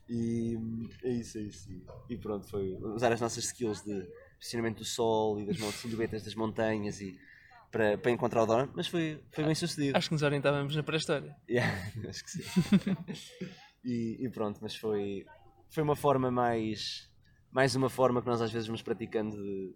E 0.10 0.58
é 1.04 1.10
isso, 1.10 1.38
é 1.38 1.42
isso. 1.42 1.70
E 2.10 2.18
pronto, 2.18 2.48
foi 2.48 2.76
usar 2.82 3.12
as 3.12 3.22
nossas 3.22 3.46
skills 3.46 3.84
de 3.84 4.08
posicionamento 4.40 4.80
do 4.80 4.86
sol 4.86 5.40
e 5.40 5.46
das 5.46 5.58
silhuetas 5.76 6.24
das 6.24 6.36
montanhas 6.36 7.00
e 7.00 7.18
para, 7.72 7.98
para 7.98 8.12
encontrar 8.12 8.44
o 8.44 8.46
drone, 8.46 8.72
mas 8.74 8.88
foi, 8.88 9.22
foi 9.32 9.44
bem 9.44 9.54
sucedido. 9.56 9.98
Acho 9.98 10.08
que 10.08 10.14
nos 10.14 10.22
orientávamos 10.22 10.76
na 10.76 10.84
pré-história. 10.84 11.36
Yeah, 11.50 11.76
acho 12.08 12.24
que 12.24 12.32
sim. 12.32 12.44
e, 13.84 14.26
e 14.26 14.30
pronto, 14.30 14.60
mas 14.62 14.76
foi, 14.76 15.26
foi 15.70 15.84
uma 15.84 15.96
forma 15.96 16.32
mais. 16.32 17.10
Mais 17.56 17.74
uma 17.74 17.90
forma 17.90 18.22
que 18.22 18.28
nós 18.28 18.42
às 18.42 18.52
vezes 18.52 18.68
vamos 18.68 18.82
praticando 18.82 19.36
de, 19.38 19.68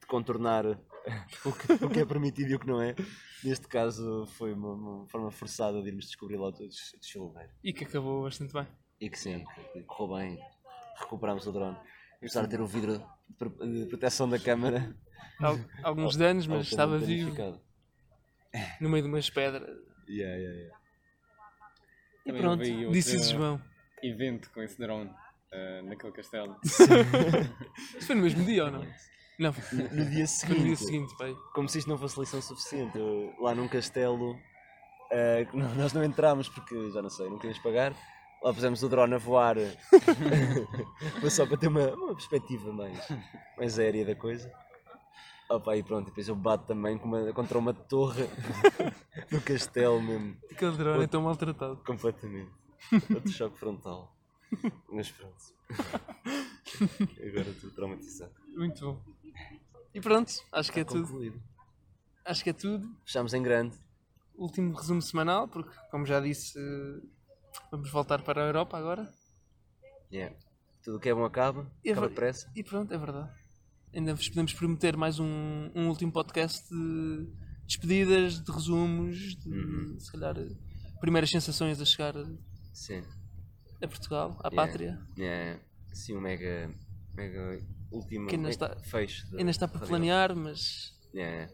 de 0.00 0.06
contornar 0.06 0.64
o 0.66 1.52
que, 1.52 1.84
o 1.84 1.90
que 1.90 1.98
é 1.98 2.06
permitido 2.06 2.50
e 2.50 2.54
o 2.54 2.60
que 2.60 2.66
não 2.68 2.80
é. 2.80 2.94
Neste 3.42 3.66
caso 3.66 4.24
foi 4.26 4.52
uma, 4.52 4.72
uma 4.74 5.06
forma 5.08 5.30
forçada 5.32 5.82
de 5.82 5.88
irmos 5.88 6.06
descobrir 6.06 6.36
lá 6.36 6.52
todos 6.52 6.92
o 6.94 6.98
desfiladeiro. 7.00 7.52
E 7.64 7.72
que 7.72 7.82
acabou 7.84 8.22
bastante 8.22 8.52
bem. 8.52 8.66
E 9.00 9.10
que 9.10 9.18
sim, 9.18 9.44
que 9.72 9.82
correu 9.82 10.16
bem, 10.16 10.38
recuperámos 11.00 11.44
o 11.48 11.52
drone. 11.52 11.76
Apesar 12.18 12.42
de 12.42 12.50
ter 12.50 12.60
o 12.60 12.66
vidro 12.68 12.98
de 13.28 13.34
pro- 13.36 13.50
de 13.66 13.86
proteção 13.86 14.28
da 14.28 14.38
câmara. 14.38 14.96
Al- 15.40 15.58
alguns 15.82 16.14
danos, 16.16 16.46
mas 16.46 16.68
estava 16.68 16.98
vivo 16.98 17.34
no 18.80 18.88
meio 18.88 19.02
de 19.02 19.08
umas 19.08 19.28
pedras. 19.28 19.76
Yeah, 20.08 20.36
yeah, 20.36 20.56
yeah. 20.58 20.78
E 22.24 22.28
Também 22.28 22.40
pronto, 22.42 22.92
disse 22.92 23.18
João. 23.32 23.60
evento 24.02 24.50
com 24.52 24.62
esse 24.62 24.78
drone 24.78 25.10
eh, 25.54 25.82
naquele 25.82 26.12
castelo. 26.12 26.56
Isso 26.64 28.06
foi 28.06 28.14
no 28.16 28.22
mesmo 28.22 28.44
dia 28.44 28.64
ou 28.64 28.70
não? 28.70 28.86
Não, 29.38 29.52
foi 29.52 29.78
No 29.78 30.04
dia 30.06 30.20
no 30.22 30.26
seguinte, 30.26 30.62
dia 30.62 30.76
seguinte, 30.76 31.16
pai. 31.16 31.36
como 31.54 31.68
se 31.68 31.78
isto 31.78 31.88
não 31.88 31.98
fosse 31.98 32.18
lição 32.20 32.40
suficiente, 32.42 32.96
eu, 32.98 33.34
lá 33.40 33.54
num 33.54 33.66
castelo 33.68 34.38
não- 35.52 35.74
nós 35.76 35.92
não 35.92 36.04
entramos 36.04 36.48
porque 36.48 36.90
já 36.90 37.00
não 37.02 37.10
sei, 37.10 37.28
não 37.28 37.36
queríamos 37.38 37.62
pagar. 37.62 37.92
Lá 38.42 38.52
pusemos 38.52 38.82
o 38.82 38.88
drone 38.90 39.14
a 39.14 39.18
voar, 39.18 39.56
foi 41.20 41.30
só 41.30 41.46
para 41.46 41.56
ter 41.56 41.68
uma, 41.68 41.94
uma 41.94 42.14
perspectiva 42.14 42.70
mais, 42.72 43.08
mais 43.56 43.78
aérea 43.78 44.04
da 44.04 44.14
coisa. 44.14 44.52
Opa, 45.50 45.76
e 45.76 45.82
pronto, 45.82 46.06
depois 46.06 46.28
eu 46.28 46.36
bato 46.36 46.66
também 46.66 46.98
com 46.98 47.06
uma- 47.08 47.32
contra 47.32 47.58
uma 47.58 47.72
torre 47.72 48.24
do 49.30 49.40
castelo 49.40 50.00
mesmo, 50.02 50.36
Aquele 50.50 50.76
drone 50.76 51.04
é 51.04 51.06
tão 51.06 51.22
maltratado. 51.22 51.76
completamente. 51.86 52.50
Outro 53.14 53.32
choque 53.32 53.58
frontal. 53.58 54.13
Mas 54.90 55.10
pronto. 55.10 55.42
Agora 57.28 57.50
estou 57.50 57.70
traumatizado. 57.70 58.32
Muito 58.56 58.80
bom. 58.84 59.04
E 59.94 60.00
pronto, 60.00 60.32
acho 60.52 60.72
que 60.72 60.80
é 60.80 60.84
tudo. 60.84 61.06
Concluído. 61.06 61.42
Acho 62.24 62.42
que 62.42 62.50
é 62.50 62.52
tudo. 62.52 62.88
Fechamos 63.04 63.34
em 63.34 63.42
grande. 63.42 63.76
Último 64.34 64.74
resumo 64.74 65.00
semanal, 65.00 65.46
porque, 65.46 65.74
como 65.90 66.04
já 66.06 66.20
disse, 66.20 66.58
vamos 67.70 67.90
voltar 67.90 68.22
para 68.22 68.42
a 68.42 68.46
Europa 68.46 68.76
agora. 68.76 69.12
Yeah. 70.12 70.34
Tudo 70.82 70.96
o 70.96 71.00
que 71.00 71.08
é 71.08 71.14
bom 71.14 71.24
acaba, 71.24 71.70
E 71.84 71.88
é 71.88 71.92
acaba 71.92 72.08
depressa. 72.08 72.50
E 72.54 72.62
pronto, 72.64 72.92
é 72.92 72.98
verdade. 72.98 73.30
Ainda 73.94 74.14
vos 74.14 74.28
podemos 74.28 74.52
prometer 74.52 74.96
mais 74.96 75.18
um, 75.20 75.70
um 75.74 75.88
último 75.88 76.12
podcast 76.12 76.68
de 76.68 77.28
despedidas, 77.66 78.42
de 78.42 78.50
resumos, 78.50 79.36
de 79.36 79.48
Uhum. 79.48 79.98
se 80.00 80.10
calhar 80.10 80.34
primeiras 81.00 81.30
sensações 81.30 81.80
a 81.80 81.84
chegar 81.84 82.14
Sim. 82.72 83.04
A 83.84 83.88
Portugal, 83.88 84.36
à 84.42 84.48
Yeah. 84.48 84.56
pátria. 84.56 84.98
Yeah. 85.18 85.60
Sim, 85.92 86.16
um 86.16 86.20
mega, 86.20 86.74
mega 87.14 87.58
último 87.90 88.26
Que 88.28 88.34
ainda 88.36 88.48
me- 88.48 88.50
está- 88.54 88.76
fecho. 88.76 89.30
da- 89.30 89.38
Ainda 89.38 89.50
está 89.50 89.68
por 89.68 89.80
planear, 89.86 90.34
mas 90.36 90.92
Yeah. 91.14 91.52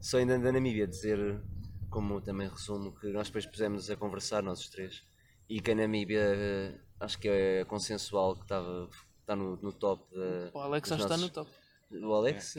Só 0.00 0.18
ainda 0.18 0.38
da 0.38 0.52
Namíbia 0.52 0.86
dizer, 0.86 1.40
como 1.88 2.20
também 2.20 2.48
resumo, 2.48 2.92
que 2.98 3.06
nós 3.08 3.28
depois 3.28 3.46
pusemos 3.46 3.88
a 3.88 3.96
conversar, 3.96 4.42
nós 4.42 4.60
os 4.60 4.68
três, 4.68 5.02
e 5.48 5.60
que 5.60 5.70
a 5.70 5.74
Namíbia 5.74 6.20
eh, 6.20 6.74
acho 7.00 7.18
que 7.18 7.26
é 7.28 7.64
consensual 7.64 8.36
que 8.36 8.42
estava 8.42 8.88
está 9.20 9.34
no, 9.34 9.56
no 9.56 9.72
top 9.72 10.04
da. 10.14 10.50
o 10.52 10.60
Alex 10.60 10.88
já 10.90 10.96
está 10.96 11.16
no 11.16 11.30
top. 11.30 11.50
O 11.90 12.12
Alex? 12.12 12.56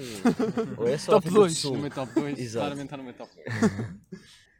ou 0.77 0.87
é 0.87 0.97
só 0.97 1.11
Top 1.13 1.27
África 1.27 1.29
do 1.29 1.33
dois, 1.41 1.57
Sul? 1.57 1.73
No 1.75 1.81
meu 1.81 1.91
top 1.91 2.13
2, 2.13 2.39
Exato. 2.39 2.63
claramente 2.65 2.85
está 2.85 2.97
no 2.97 3.03
meu 3.03 3.13
top 3.13 3.31
2. 3.35 3.45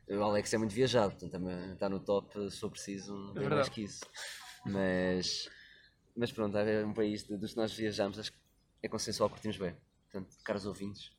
O 0.09 0.21
Alex 0.23 0.53
é 0.53 0.57
muito 0.57 0.73
viajado, 0.73 1.11
portanto 1.11 1.31
também 1.31 1.73
está 1.73 1.89
no 1.89 1.99
top 1.99 2.51
se 2.51 2.59
for 2.59 2.69
preciso, 2.69 3.33
bem 3.33 3.49
mais 3.49 3.69
que 3.69 3.83
isso. 3.83 4.05
Mas, 4.65 5.49
mas 6.15 6.31
pronto, 6.31 6.55
é 6.57 6.85
um 6.85 6.93
país 6.93 7.23
de- 7.23 7.37
dos 7.37 7.51
que 7.51 7.57
nós 7.57 7.73
viajamos, 7.73 8.19
acho 8.19 8.31
que 8.31 8.37
é 8.83 8.87
consensual, 8.87 9.29
curtimos 9.29 9.57
bem. 9.57 9.75
Portanto, 10.11 10.35
caros 10.43 10.65
ouvintes, 10.65 11.11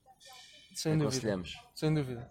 Sem 0.74 0.96
dúvida. 0.98 1.42
Sem 1.74 1.92
dúvida. 1.94 2.28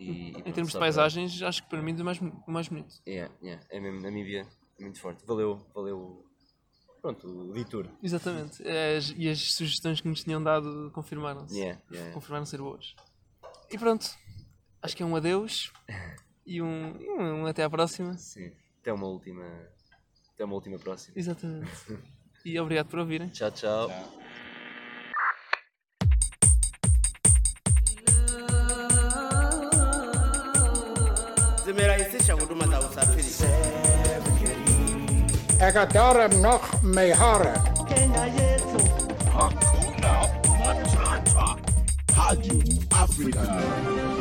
E, 0.00 0.04
e 0.04 0.10
Em 0.28 0.32
pronto, 0.32 0.44
termos 0.52 0.66
de 0.68 0.72
só 0.72 0.78
para- 0.78 0.86
paisagens, 0.86 1.40
acho 1.42 1.62
que 1.62 1.68
para 1.70 1.80
mim 1.80 1.96
é 1.96 2.02
o 2.02 2.04
mais, 2.04 2.18
mais 2.46 2.68
bonito. 2.68 2.94
Yeah, 3.06 3.32
yeah, 3.42 3.64
é 3.70 3.80
mesmo, 3.80 4.00
Namíbia 4.00 4.46
é 4.78 4.82
muito 4.82 5.00
forte. 5.00 5.24
Valeu, 5.24 5.64
valeu. 5.74 6.24
Pronto, 7.00 7.28
o 7.28 7.52
detour. 7.52 7.86
Exatamente. 8.02 8.62
As- 8.66 9.14
e 9.16 9.28
as 9.28 9.52
sugestões 9.52 10.00
que 10.00 10.08
nos 10.08 10.24
tinham 10.24 10.42
dado 10.42 10.90
confirmaram-se. 10.94 11.56
Yeah, 11.58 11.80
yeah. 11.92 12.12
Confirmaram 12.12 12.44
ser 12.46 12.58
boas. 12.58 12.94
E 13.70 13.78
pronto. 13.78 14.06
Acho 14.84 14.94
que 14.94 15.02
é 15.02 15.06
um 15.06 15.16
adeus 15.16 15.72
e 16.46 16.60
um, 16.60 16.94
e 17.00 17.08
um 17.08 17.46
até 17.46 17.64
à 17.64 17.70
próxima. 17.70 18.18
Sim. 18.18 18.52
Até 18.82 18.92
uma 18.92 19.06
última. 19.06 19.42
Até 20.34 20.44
uma 20.44 20.54
última 20.54 20.78
próxima. 20.78 21.14
Exatamente. 21.16 21.70
E 22.46 22.60
obrigado 22.60 22.88
por 22.88 22.98
ouvirem. 22.98 23.28
Tchau, 23.30 23.50
tchau. 23.52 23.90
zimerahisisha 31.64 32.34
huduma 32.34 32.66
za 32.66 32.80
usafiri. 32.80 33.28
Ekadara 35.58 36.28
noch 36.28 36.82
mehara. 36.82 37.54
Hakuna 39.32 40.28
Matata. 40.60 41.56
Africana. 42.90 44.13